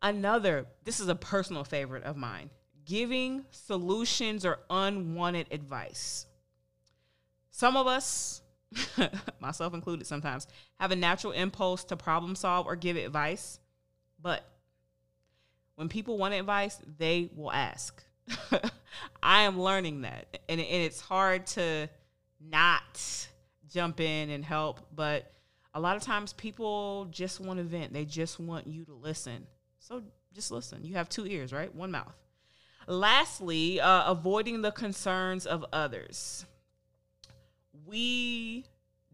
Another, 0.01 0.65
this 0.83 0.99
is 0.99 1.07
a 1.07 1.15
personal 1.15 1.63
favorite 1.63 2.03
of 2.03 2.17
mine 2.17 2.49
giving 2.85 3.45
solutions 3.51 4.45
or 4.45 4.59
unwanted 4.69 5.47
advice. 5.51 6.25
Some 7.51 7.77
of 7.77 7.87
us, 7.87 8.41
myself 9.39 9.73
included 9.73 10.05
sometimes, 10.05 10.47
have 10.79 10.91
a 10.91 10.95
natural 10.95 11.33
impulse 11.33 11.83
to 11.85 11.95
problem 11.95 12.35
solve 12.35 12.67
or 12.67 12.75
give 12.75 12.97
advice. 12.97 13.59
But 14.21 14.45
when 15.75 15.89
people 15.89 16.17
want 16.17 16.33
advice, 16.33 16.79
they 16.97 17.29
will 17.35 17.51
ask. 17.51 18.03
I 19.23 19.41
am 19.41 19.59
learning 19.59 20.01
that. 20.01 20.39
And, 20.49 20.59
and 20.59 20.83
it's 20.83 20.99
hard 20.99 21.47
to 21.47 21.89
not 22.39 23.27
jump 23.69 23.99
in 23.99 24.29
and 24.29 24.43
help. 24.43 24.81
But 24.93 25.31
a 25.73 25.79
lot 25.79 25.95
of 25.95 26.01
times 26.01 26.33
people 26.33 27.05
just 27.11 27.39
want 27.39 27.59
to 27.59 27.63
vent, 27.63 27.93
they 27.93 28.05
just 28.05 28.39
want 28.39 28.67
you 28.67 28.85
to 28.85 28.93
listen. 28.93 29.45
So 29.79 30.01
just 30.33 30.51
listen. 30.51 30.83
You 30.83 30.95
have 30.95 31.09
two 31.09 31.25
ears, 31.25 31.53
right? 31.53 31.73
One 31.73 31.91
mouth. 31.91 32.15
Lastly, 32.87 33.79
uh, 33.79 34.11
avoiding 34.11 34.61
the 34.61 34.71
concerns 34.71 35.45
of 35.45 35.65
others. 35.73 36.45
We 37.85 38.65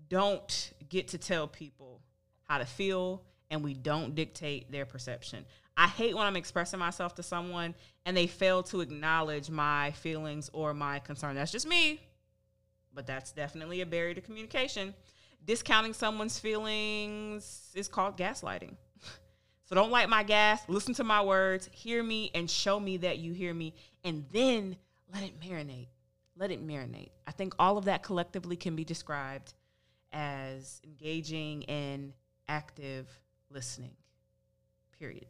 don't 0.09 0.74
get 0.89 1.09
to 1.09 1.17
tell 1.17 1.47
people 1.47 2.01
how 2.43 2.57
to 2.57 2.65
feel 2.65 3.24
and 3.49 3.63
we 3.63 3.74
don't 3.74 4.15
dictate 4.15 4.72
their 4.72 4.86
perception. 4.86 5.45
I 5.78 5.88
hate 5.88 6.15
when 6.15 6.26
I'm 6.26 6.36
expressing 6.36 6.80
myself 6.80 7.15
to 7.15 7.24
someone 7.24 7.76
and 8.05 8.15
they 8.15 8.28
fail 8.28 8.63
to 8.63 8.82
acknowledge 8.82 9.49
my 9.49 9.91
feelings 9.91 10.49
or 10.53 10.74
my 10.74 10.99
concern. 10.99 11.36
That's 11.36 11.51
just 11.51 11.67
me, 11.67 12.01
but 12.93 13.07
that's 13.07 13.32
definitely 13.32 13.82
a 13.82 13.86
barrier 13.86 14.13
to 14.13 14.22
communication. 14.22 14.93
Discounting 15.45 15.93
someone's 15.93 16.38
feelings 16.39 17.72
is 17.74 17.88
called 17.88 18.17
gaslighting. 18.17 18.76
So 19.72 19.76
don't 19.76 19.89
light 19.89 20.09
my 20.09 20.24
gas, 20.24 20.61
listen 20.67 20.93
to 20.95 21.05
my 21.05 21.22
words, 21.22 21.69
hear 21.72 22.03
me, 22.03 22.30
and 22.36 22.51
show 22.51 22.78
me 22.78 22.97
that 22.97 23.19
you 23.19 23.32
hear 23.32 23.53
me, 23.53 23.74
and 24.03 24.26
then 24.34 24.76
let 25.13 25.24
it 25.24 25.39
marinate. 25.39 25.88
Let 26.36 26.51
it 26.51 26.61
marinate. 26.61 27.11
I 27.26 27.32
think 27.32 27.55
all 27.57 27.78
of 27.78 27.86
that 27.86 28.03
collectively 28.03 28.57
can 28.57 28.76
be 28.76 28.84
described 28.84 29.53
as 30.11 30.82
engaging 30.84 31.63
and 31.69 32.11
active 32.49 33.07
listening, 33.49 33.93
period. 34.99 35.28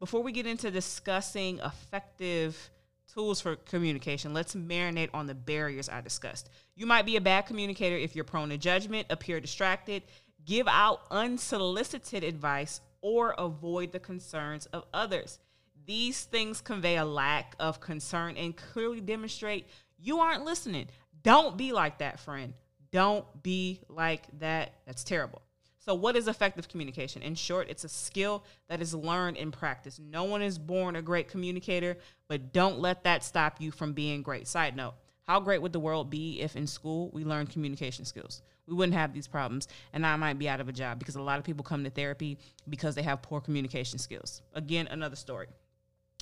Before 0.00 0.24
we 0.24 0.32
get 0.32 0.48
into 0.48 0.68
discussing 0.72 1.60
effective 1.60 2.58
tools 3.06 3.40
for 3.40 3.54
communication, 3.54 4.34
let's 4.34 4.56
marinate 4.56 5.10
on 5.14 5.28
the 5.28 5.34
barriers 5.36 5.88
I 5.88 6.00
discussed. 6.00 6.50
You 6.74 6.86
might 6.86 7.06
be 7.06 7.14
a 7.14 7.20
bad 7.20 7.46
communicator 7.46 7.96
if 7.96 8.16
you're 8.16 8.24
prone 8.24 8.48
to 8.48 8.58
judgment, 8.58 9.06
appear 9.10 9.38
distracted, 9.38 10.02
give 10.44 10.66
out 10.66 11.02
unsolicited 11.12 12.24
advice, 12.24 12.80
or 13.04 13.34
avoid 13.36 13.92
the 13.92 14.00
concerns 14.00 14.64
of 14.66 14.82
others. 14.94 15.38
These 15.86 16.24
things 16.24 16.62
convey 16.62 16.96
a 16.96 17.04
lack 17.04 17.54
of 17.60 17.78
concern 17.78 18.38
and 18.38 18.56
clearly 18.56 19.02
demonstrate 19.02 19.66
you 19.98 20.20
aren't 20.20 20.46
listening. 20.46 20.88
Don't 21.22 21.58
be 21.58 21.72
like 21.72 21.98
that, 21.98 22.18
friend. 22.18 22.54
Don't 22.90 23.26
be 23.42 23.80
like 23.90 24.26
that. 24.38 24.72
That's 24.86 25.04
terrible. 25.04 25.42
So, 25.80 25.94
what 25.94 26.16
is 26.16 26.28
effective 26.28 26.66
communication? 26.66 27.20
In 27.20 27.34
short, 27.34 27.68
it's 27.68 27.84
a 27.84 27.90
skill 27.90 28.42
that 28.70 28.80
is 28.80 28.94
learned 28.94 29.36
in 29.36 29.50
practice. 29.50 29.98
No 29.98 30.24
one 30.24 30.40
is 30.40 30.56
born 30.56 30.96
a 30.96 31.02
great 31.02 31.28
communicator, 31.28 31.98
but 32.26 32.54
don't 32.54 32.78
let 32.78 33.04
that 33.04 33.22
stop 33.22 33.60
you 33.60 33.70
from 33.70 33.92
being 33.92 34.22
great. 34.22 34.48
Side 34.48 34.76
note 34.76 34.94
how 35.24 35.40
great 35.40 35.60
would 35.60 35.74
the 35.74 35.80
world 35.80 36.08
be 36.08 36.40
if 36.40 36.56
in 36.56 36.66
school 36.66 37.10
we 37.12 37.22
learned 37.22 37.50
communication 37.50 38.06
skills? 38.06 38.40
We 38.66 38.74
wouldn't 38.74 38.96
have 38.96 39.12
these 39.12 39.26
problems 39.26 39.68
and 39.92 40.06
I 40.06 40.16
might 40.16 40.38
be 40.38 40.48
out 40.48 40.60
of 40.60 40.68
a 40.68 40.72
job 40.72 40.98
because 40.98 41.16
a 41.16 41.22
lot 41.22 41.38
of 41.38 41.44
people 41.44 41.64
come 41.64 41.84
to 41.84 41.90
therapy 41.90 42.38
because 42.68 42.94
they 42.94 43.02
have 43.02 43.22
poor 43.22 43.40
communication 43.40 43.98
skills. 43.98 44.42
Again, 44.54 44.88
another 44.90 45.16
story. 45.16 45.48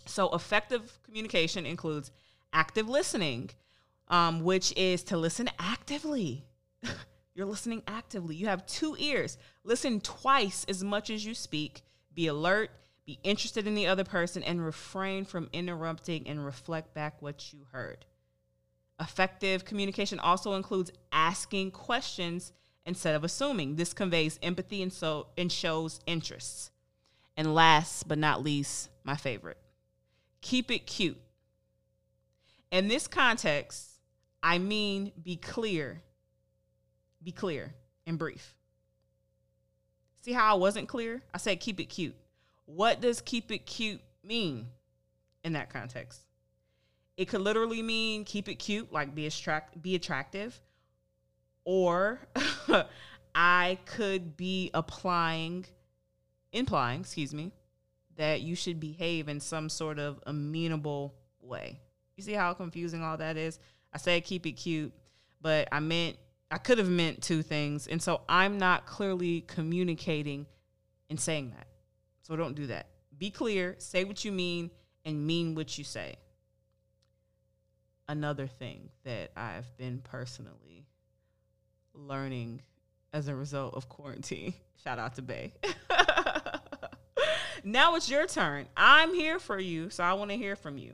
So, 0.06 0.34
effective 0.34 0.98
communication 1.04 1.64
includes 1.64 2.10
active 2.52 2.88
listening, 2.88 3.50
um, 4.08 4.42
which 4.42 4.76
is 4.76 5.02
to 5.04 5.16
listen 5.16 5.48
actively. 5.58 6.44
You're 7.34 7.46
listening 7.46 7.82
actively. 7.86 8.34
You 8.34 8.46
have 8.48 8.66
two 8.66 8.96
ears. 8.98 9.38
Listen 9.64 10.00
twice 10.00 10.66
as 10.68 10.84
much 10.84 11.08
as 11.08 11.24
you 11.24 11.34
speak. 11.34 11.82
Be 12.14 12.26
alert. 12.26 12.70
Be 13.06 13.18
interested 13.22 13.66
in 13.66 13.74
the 13.74 13.86
other 13.86 14.04
person 14.04 14.42
and 14.42 14.64
refrain 14.64 15.24
from 15.24 15.48
interrupting 15.52 16.28
and 16.28 16.44
reflect 16.44 16.94
back 16.94 17.22
what 17.22 17.52
you 17.52 17.66
heard. 17.72 18.04
Effective 19.00 19.64
communication 19.64 20.18
also 20.18 20.54
includes 20.54 20.92
asking 21.12 21.70
questions 21.70 22.52
instead 22.86 23.14
of 23.14 23.24
assuming. 23.24 23.76
This 23.76 23.92
conveys 23.92 24.38
empathy 24.42 24.82
and 24.82 24.92
so 24.92 25.28
and 25.36 25.50
shows 25.50 26.00
interests. 26.06 26.70
And 27.36 27.54
last 27.54 28.06
but 28.08 28.18
not 28.18 28.42
least, 28.42 28.90
my 29.04 29.16
favorite. 29.16 29.58
Keep 30.40 30.70
it 30.70 30.86
cute. 30.86 31.20
In 32.70 32.88
this 32.88 33.06
context, 33.06 34.00
I 34.42 34.58
mean 34.58 35.12
be 35.22 35.36
clear. 35.36 36.02
Be 37.22 37.32
clear 37.32 37.74
and 38.06 38.18
brief. 38.18 38.54
See 40.22 40.32
how 40.32 40.54
I 40.54 40.58
wasn't 40.58 40.88
clear? 40.88 41.22
I 41.34 41.38
said 41.38 41.60
keep 41.60 41.80
it 41.80 41.86
cute. 41.86 42.16
What 42.66 43.00
does 43.00 43.20
keep 43.20 43.50
it 43.50 43.66
cute 43.66 44.00
mean 44.22 44.66
in 45.44 45.54
that 45.54 45.70
context? 45.70 46.22
It 47.16 47.28
could 47.28 47.40
literally 47.40 47.82
mean 47.82 48.24
keep 48.24 48.48
it 48.48 48.56
cute, 48.56 48.92
like 48.92 49.14
be 49.14 49.26
attract 49.26 49.80
be 49.80 49.94
attractive, 49.94 50.60
or 51.64 52.20
I 53.34 53.78
could 53.84 54.36
be 54.36 54.70
applying 54.74 55.66
implying, 56.52 57.00
excuse 57.00 57.32
me, 57.32 57.52
that 58.16 58.42
you 58.42 58.54
should 58.54 58.78
behave 58.78 59.28
in 59.28 59.40
some 59.40 59.68
sort 59.68 59.98
of 59.98 60.20
amenable 60.26 61.14
way. 61.40 61.80
You 62.16 62.22
see 62.22 62.32
how 62.32 62.52
confusing 62.54 63.02
all 63.02 63.16
that 63.16 63.36
is? 63.36 63.58
I 63.92 63.98
said 63.98 64.24
keep 64.24 64.46
it 64.46 64.52
cute, 64.52 64.92
but 65.40 65.68
I 65.72 65.80
meant 65.80 66.16
I 66.52 66.58
could 66.58 66.76
have 66.78 66.90
meant 66.90 67.22
two 67.22 67.42
things. 67.42 67.86
And 67.86 68.00
so 68.00 68.20
I'm 68.28 68.58
not 68.58 68.84
clearly 68.84 69.40
communicating 69.40 70.46
and 71.08 71.18
saying 71.18 71.50
that. 71.56 71.66
So 72.20 72.36
don't 72.36 72.54
do 72.54 72.66
that. 72.66 72.86
Be 73.16 73.30
clear, 73.30 73.74
say 73.78 74.04
what 74.04 74.24
you 74.24 74.32
mean, 74.32 74.70
and 75.06 75.26
mean 75.26 75.54
what 75.54 75.78
you 75.78 75.84
say. 75.84 76.16
Another 78.12 78.46
thing 78.46 78.90
that 79.04 79.30
I've 79.38 79.74
been 79.78 80.02
personally 80.04 80.84
learning 81.94 82.60
as 83.14 83.28
a 83.28 83.34
result 83.34 83.72
of 83.72 83.88
quarantine. 83.88 84.52
Shout 84.84 84.98
out 84.98 85.14
to 85.14 85.22
Bay. 85.22 85.54
now 87.64 87.96
it's 87.96 88.10
your 88.10 88.26
turn. 88.26 88.66
I'm 88.76 89.14
here 89.14 89.38
for 89.38 89.58
you, 89.58 89.88
so 89.88 90.04
I 90.04 90.12
want 90.12 90.30
to 90.30 90.36
hear 90.36 90.56
from 90.56 90.76
you. 90.76 90.92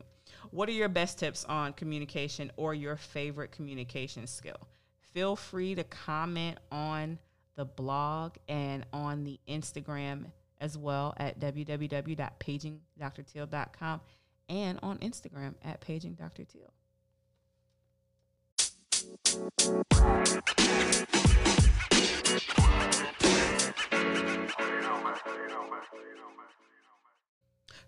What 0.53 0.69
are 0.69 0.73
your 0.73 0.89
best 0.89 1.19
tips 1.19 1.45
on 1.47 1.73
communication 1.73 2.53
or 2.57 2.73
your 2.73 2.95
favorite 2.95 3.51
communication 3.51 4.29
skill? 4.29 4.69
Feel 5.13 5.35
free 5.35 5.75
to 5.75 5.83
comment 5.83 6.59
on 6.71 7.19
the 7.57 7.65
blog 7.65 8.37
and 8.49 8.87
on 8.93 9.25
the 9.25 9.41
Instagram 9.49 10.27
as 10.61 10.79
well 10.79 11.15
at 11.17 11.41
www.pagingdrteal.com 11.41 14.01
and 14.49 14.79
on 14.85 14.99
Instagram 14.99 15.55
at 15.65 15.81
pagingdrteal. 15.81 16.71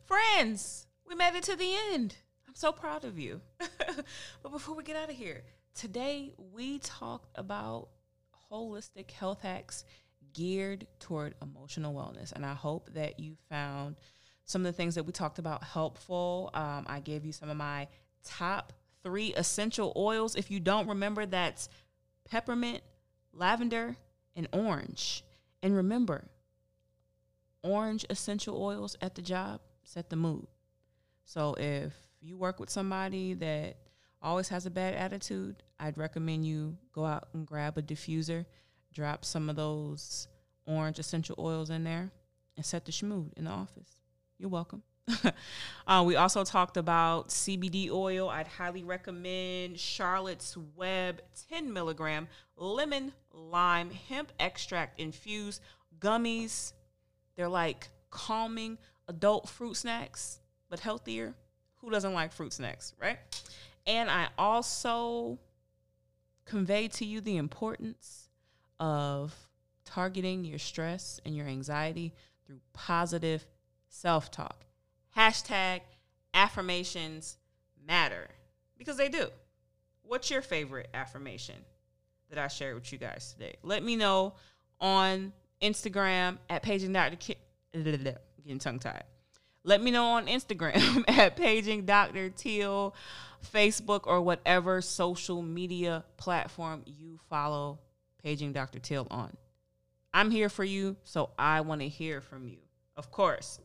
Friends, 0.05 0.87
we 1.09 1.15
made 1.15 1.37
it 1.37 1.43
to 1.45 1.57
the 1.57 1.75
end. 1.93 2.17
I'm 2.47 2.55
so 2.55 2.73
proud 2.73 3.05
of 3.05 3.19
you. 3.19 3.41
but 3.59 4.53
before 4.53 4.75
we 4.75 4.83
get 4.83 4.97
out 4.97 5.09
of 5.09 5.17
here, 5.17 5.43
today 5.75 6.35
we 6.53 6.81
talked 6.81 7.31
about 7.37 7.89
holistic 8.53 9.11
health 9.13 9.41
hacks 9.41 9.85
geared 10.35 10.87
toward 10.99 11.35
emotional 11.41 11.95
wellness. 11.95 12.33
And 12.33 12.45
I 12.45 12.53
hope 12.53 12.93
that 12.93 13.19
you 13.19 13.37
found 13.49 13.97
some 14.45 14.63
of 14.63 14.67
the 14.67 14.77
things 14.77 14.97
that 14.97 15.05
we 15.05 15.13
talked 15.13 15.39
about 15.39 15.65
helpful. 15.65 16.51
Um, 16.53 16.85
I 16.89 17.01
gave 17.01 17.25
you 17.25 17.33
some 17.33 17.49
of 17.49 17.57
my 17.57 17.89
top 18.23 18.75
three 19.03 19.35
essential 19.35 19.93
oils. 19.97 20.37
If 20.37 20.51
you 20.51 20.61
don't 20.61 20.89
remember, 20.89 21.27
that's 21.27 21.69
peppermint, 22.29 22.83
lavender, 23.33 23.97
and 24.37 24.49
orange. 24.53 25.25
And 25.63 25.75
remember, 25.75 26.25
orange 27.63 28.07
essential 28.09 28.63
oils 28.63 28.97
at 29.01 29.15
the 29.15 29.23
job 29.23 29.61
set 29.83 30.11
the 30.11 30.17
mood. 30.17 30.47
So 31.25 31.55
if 31.55 31.93
you 32.21 32.37
work 32.37 32.61
with 32.61 32.71
somebody 32.71 33.35
that 33.35 33.77
always 34.23 34.49
has 34.49 34.67
a 34.67 34.71
bad 34.71 34.95
attitude, 34.95 35.63
I'd 35.79 35.99
recommend 35.99 36.47
you 36.47 36.77
go 36.93 37.05
out 37.05 37.29
and 37.33 37.47
grab 37.47 37.79
a 37.79 37.83
diffuser, 37.83 38.47
drop 38.93 39.25
some 39.25 39.49
of 39.49 39.57
those 39.57 40.29
orange 40.67 40.99
essential 40.99 41.37
oils 41.39 41.71
in 41.71 41.85
there, 41.85 42.11
and 42.57 42.65
set 42.65 42.85
the 42.85 42.93
schmood 42.93 43.33
in 43.37 43.45
the 43.45 43.51
office. 43.51 43.97
You're 44.39 44.51
welcome. 44.51 44.83
uh, 45.87 46.03
we 46.07 46.17
also 46.17 46.45
talked 46.45 46.77
about 46.77 47.29
CBD 47.29 47.91
oil. 47.91 48.29
I'd 48.29 48.47
highly 48.47 48.85
recommend 48.85 49.79
Charlotte's 49.79 50.57
Web 50.77 51.21
10 51.51 51.73
milligram 51.73 52.29
lemon 52.57 53.13
lime 53.33 53.91
hemp 53.91 54.33
extract 54.39 55.01
infused 55.01 55.63
gummies. 55.99 56.73
They're 57.37 57.49
like 57.49 57.89
calming 58.11 58.79
adult 59.09 59.49
fruit 59.49 59.77
snacks, 59.77 60.41
but 60.69 60.81
healthier. 60.81 61.35
Who 61.77 61.91
doesn't 61.91 62.13
like 62.13 62.33
fruit 62.33 62.53
snacks, 62.53 62.95
right? 63.01 63.19
And 63.87 64.11
I 64.11 64.29
also 64.37 65.39
convey 66.45 66.89
to 66.89 67.05
you 67.05 67.21
the 67.21 67.39
importance 67.39 68.29
of 68.79 69.35
targeting 69.85 70.45
your 70.45 70.59
stress 70.59 71.21
and 71.25 71.35
your 71.35 71.47
anxiety 71.47 72.13
through 72.47 72.61
positive 72.73 73.47
self 73.89 74.31
talk. 74.31 74.65
Hashtag 75.17 75.81
affirmations 76.35 77.37
matter 77.87 78.29
because 78.79 78.97
they 78.97 79.09
do. 79.09 79.29
What's 80.03 80.31
your 80.31 80.43
favorite 80.43 80.89
affirmation 80.95 81.57
that 82.31 82.39
I 82.39 82.49
shared 82.49 82.75
with 82.75 82.93
you 82.93 82.99
guys 82.99 83.33
today? 83.33 83.57
Let 83.63 83.83
me 83.83 83.97
know 83.97 84.35
on 84.81 85.33
Instagram 85.63 86.39
at 86.49 86.63
paging 86.63 86.93
Dr. 86.93 87.17
Ki- 87.17 87.37
getting 87.73 88.59
tongue 88.59 88.79
tied. 88.79 89.05
Let 89.63 89.83
me 89.83 89.91
know 89.91 90.07
on 90.07 90.27
Instagram 90.27 91.05
at 91.09 91.37
paging 91.37 91.85
Dr. 91.85 92.31
Teal, 92.31 92.95
Facebook, 93.53 94.07
or 94.07 94.23
whatever 94.23 94.81
social 94.81 95.43
media 95.43 96.05
platform 96.17 96.83
you 96.87 97.19
follow 97.29 97.79
paging 98.23 98.53
Dr. 98.53 98.79
Teal 98.79 99.07
on. 99.11 99.37
I'm 100.13 100.31
here 100.31 100.49
for 100.49 100.65
you, 100.65 100.97
so 101.05 101.31
I 101.39 101.61
want 101.61 101.83
to 101.83 101.89
hear 101.89 102.21
from 102.21 102.49
you, 102.49 102.59
of 102.97 103.11
course. 103.11 103.61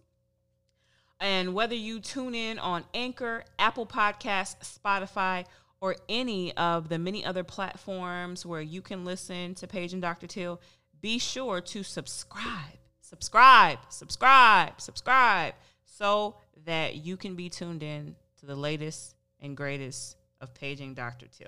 And 1.26 1.55
whether 1.55 1.73
you 1.73 2.01
tune 2.01 2.36
in 2.36 2.59
on 2.59 2.84
Anchor, 2.93 3.45
Apple 3.57 3.88
Podcasts, 3.88 4.78
Spotify, 4.78 5.45
or 5.82 5.95
any 6.07 6.55
of 6.55 6.88
the 6.88 6.99
many 6.99 7.26
other 7.26 7.43
platforms 7.43 8.45
where 8.45 8.61
you 8.61 8.84
can 8.84 9.05
listen 9.05 9.55
to 9.55 9.65
Paging 9.65 9.99
Dr. 9.99 10.28
Teal, 10.28 10.61
be 11.01 11.17
sure 11.17 11.61
to 11.61 11.82
subscribe, 11.82 12.78
subscribe, 13.01 13.80
subscribe, 13.89 14.80
subscribe, 14.80 15.55
so 15.84 16.36
that 16.63 16.97
you 16.97 17.17
can 17.17 17.36
be 17.36 17.49
tuned 17.49 17.82
in 17.82 18.15
to 18.38 18.45
the 18.45 18.55
latest 18.55 19.15
and 19.39 19.57
greatest 19.57 20.17
of 20.41 20.53
Paging 20.53 20.93
Dr. 20.93 21.26
Teal. 21.26 21.47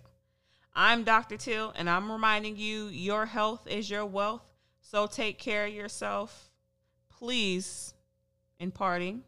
I'm 0.73 1.03
Dr. 1.03 1.38
Teal, 1.38 1.71
and 1.78 1.88
I'm 1.88 2.11
reminding 2.11 2.57
you 2.57 2.88
your 2.88 3.28
health 3.28 3.67
is 3.67 3.91
your 3.91 4.07
wealth. 4.07 4.41
So 4.82 5.05
take 5.05 5.38
care 5.38 5.67
of 5.67 5.73
yourself. 5.73 6.49
Please, 7.09 7.93
in 8.59 8.71
parting, 8.71 9.21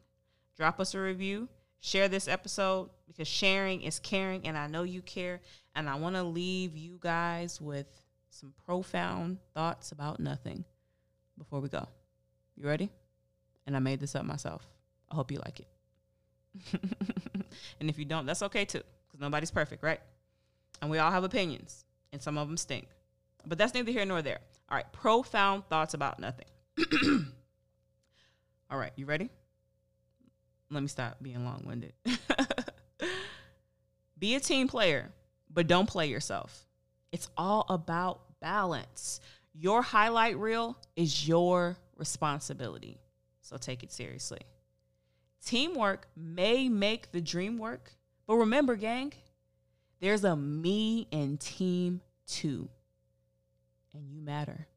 drop 0.59 0.79
us 0.81 0.93
a 0.93 0.99
review, 0.99 1.47
share 1.79 2.09
this 2.09 2.27
episode 2.27 2.89
because 3.07 3.29
sharing 3.29 3.81
is 3.81 3.97
caring, 3.97 4.45
and 4.45 4.57
I 4.57 4.67
know 4.67 4.83
you 4.83 5.01
care. 5.01 5.39
And 5.73 5.89
I 5.89 5.95
want 5.95 6.15
to 6.17 6.23
leave 6.23 6.75
you 6.75 6.99
guys 6.99 7.61
with 7.61 7.87
some 8.29 8.53
profound 8.65 9.37
thoughts 9.53 9.93
about 9.93 10.19
nothing 10.19 10.65
before 11.37 11.61
we 11.61 11.69
go. 11.69 11.87
You 12.57 12.67
ready? 12.67 12.91
And 13.65 13.75
I 13.75 13.79
made 13.79 14.01
this 14.01 14.15
up 14.15 14.25
myself. 14.25 14.67
I 15.09 15.15
hope 15.15 15.31
you 15.31 15.39
like 15.39 15.61
it. 15.61 15.67
and 17.79 17.89
if 17.89 17.97
you 17.97 18.03
don't, 18.03 18.25
that's 18.25 18.43
okay 18.43 18.65
too, 18.65 18.81
because 19.07 19.21
nobody's 19.21 19.51
perfect, 19.51 19.81
right? 19.81 20.01
And 20.81 20.91
we 20.91 20.97
all 20.97 21.11
have 21.11 21.23
opinions, 21.23 21.85
and 22.11 22.21
some 22.21 22.37
of 22.37 22.49
them 22.49 22.57
stink. 22.57 22.89
But 23.45 23.57
that's 23.57 23.73
neither 23.73 23.91
here 23.91 24.05
nor 24.05 24.21
there. 24.21 24.39
All 24.69 24.75
right, 24.75 24.91
profound 24.91 25.65
thoughts 25.69 25.93
about 25.93 26.19
nothing. 26.19 26.47
all 28.69 28.77
right, 28.77 28.91
you 28.97 29.05
ready? 29.05 29.29
Let 30.69 30.81
me 30.81 30.87
stop 30.87 31.17
being 31.21 31.45
long 31.45 31.63
winded. 31.65 31.93
Be 34.19 34.35
a 34.35 34.39
team 34.39 34.67
player, 34.67 35.11
but 35.49 35.67
don't 35.67 35.87
play 35.87 36.07
yourself. 36.07 36.65
It's 37.11 37.29
all 37.37 37.65
about 37.69 38.21
balance. 38.39 39.19
Your 39.53 39.81
highlight 39.81 40.37
reel 40.37 40.77
is 40.95 41.27
your 41.27 41.77
responsibility. 41.97 42.99
So 43.41 43.57
take 43.57 43.83
it 43.83 43.91
seriously. 43.91 44.41
Teamwork 45.45 46.07
may 46.15 46.69
make 46.69 47.11
the 47.11 47.21
dream 47.21 47.57
work, 47.57 47.93
but 48.27 48.35
remember, 48.35 48.75
gang, 48.75 49.13
there's 49.99 50.23
a 50.23 50.35
me 50.35 51.07
and 51.11 51.39
team 51.39 52.01
too. 52.27 52.69
And 53.93 54.11
you 54.11 54.21
matter. 54.21 54.67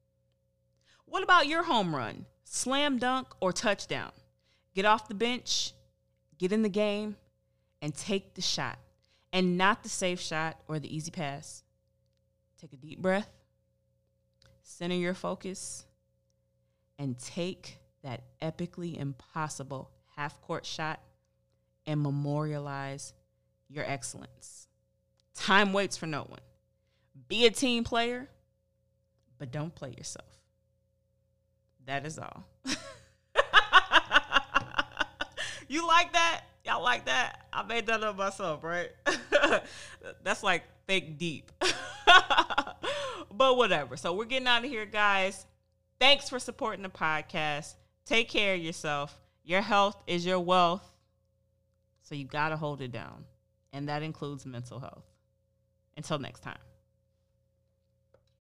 What 1.04 1.22
about 1.22 1.46
your 1.46 1.64
home 1.64 1.94
run, 1.94 2.24
slam 2.44 2.98
dunk, 2.98 3.28
or 3.40 3.52
touchdown? 3.52 4.12
Get 4.74 4.86
off 4.86 5.08
the 5.08 5.14
bench, 5.14 5.74
get 6.42 6.50
in 6.50 6.62
the 6.62 6.68
game, 6.68 7.14
and 7.80 7.94
take 7.94 8.34
the 8.34 8.42
shot. 8.42 8.78
And 9.32 9.56
not 9.56 9.84
the 9.84 9.88
safe 9.88 10.20
shot 10.20 10.58
or 10.66 10.80
the 10.80 10.94
easy 10.94 11.12
pass. 11.12 11.62
Take 12.60 12.72
a 12.72 12.76
deep 12.76 13.00
breath, 13.00 13.30
center 14.62 14.96
your 14.96 15.14
focus, 15.14 15.86
and 16.98 17.16
take 17.18 17.78
that 18.02 18.22
epically 18.42 18.98
impossible 18.98 19.90
half 20.16 20.40
court 20.42 20.66
shot 20.66 21.00
and 21.86 22.02
memorialize 22.02 23.14
your 23.68 23.84
excellence. 23.84 24.66
Time 25.34 25.72
waits 25.72 25.96
for 25.96 26.06
no 26.06 26.22
one. 26.22 26.40
Be 27.28 27.46
a 27.46 27.50
team 27.50 27.84
player, 27.84 28.28
but 29.38 29.52
don't 29.52 29.74
play 29.74 29.94
yourself. 29.96 30.40
That 31.86 32.04
is 32.04 32.18
all. 32.18 32.44
you 35.72 35.86
like 35.86 36.12
that? 36.12 36.42
Y'all 36.64 36.82
like 36.82 37.06
that? 37.06 37.46
I 37.52 37.62
made 37.62 37.86
that 37.86 38.04
up 38.04 38.16
myself, 38.16 38.62
right? 38.62 38.90
That's 40.22 40.42
like 40.42 40.64
fake 40.86 41.18
deep. 41.18 41.50
but 43.32 43.56
whatever. 43.56 43.96
So 43.96 44.12
we're 44.12 44.26
getting 44.26 44.46
out 44.46 44.64
of 44.64 44.70
here, 44.70 44.86
guys. 44.86 45.46
Thanks 45.98 46.28
for 46.28 46.38
supporting 46.38 46.82
the 46.82 46.88
podcast. 46.88 47.74
Take 48.04 48.28
care 48.28 48.54
of 48.54 48.60
yourself. 48.60 49.18
Your 49.44 49.62
health 49.62 49.96
is 50.06 50.26
your 50.26 50.40
wealth. 50.40 50.88
So 52.02 52.14
you 52.14 52.26
got 52.26 52.50
to 52.50 52.56
hold 52.56 52.80
it 52.82 52.92
down. 52.92 53.24
And 53.72 53.88
that 53.88 54.02
includes 54.02 54.44
mental 54.44 54.78
health. 54.78 55.04
Until 55.96 56.18
next 56.18 56.40
time. 56.40 56.58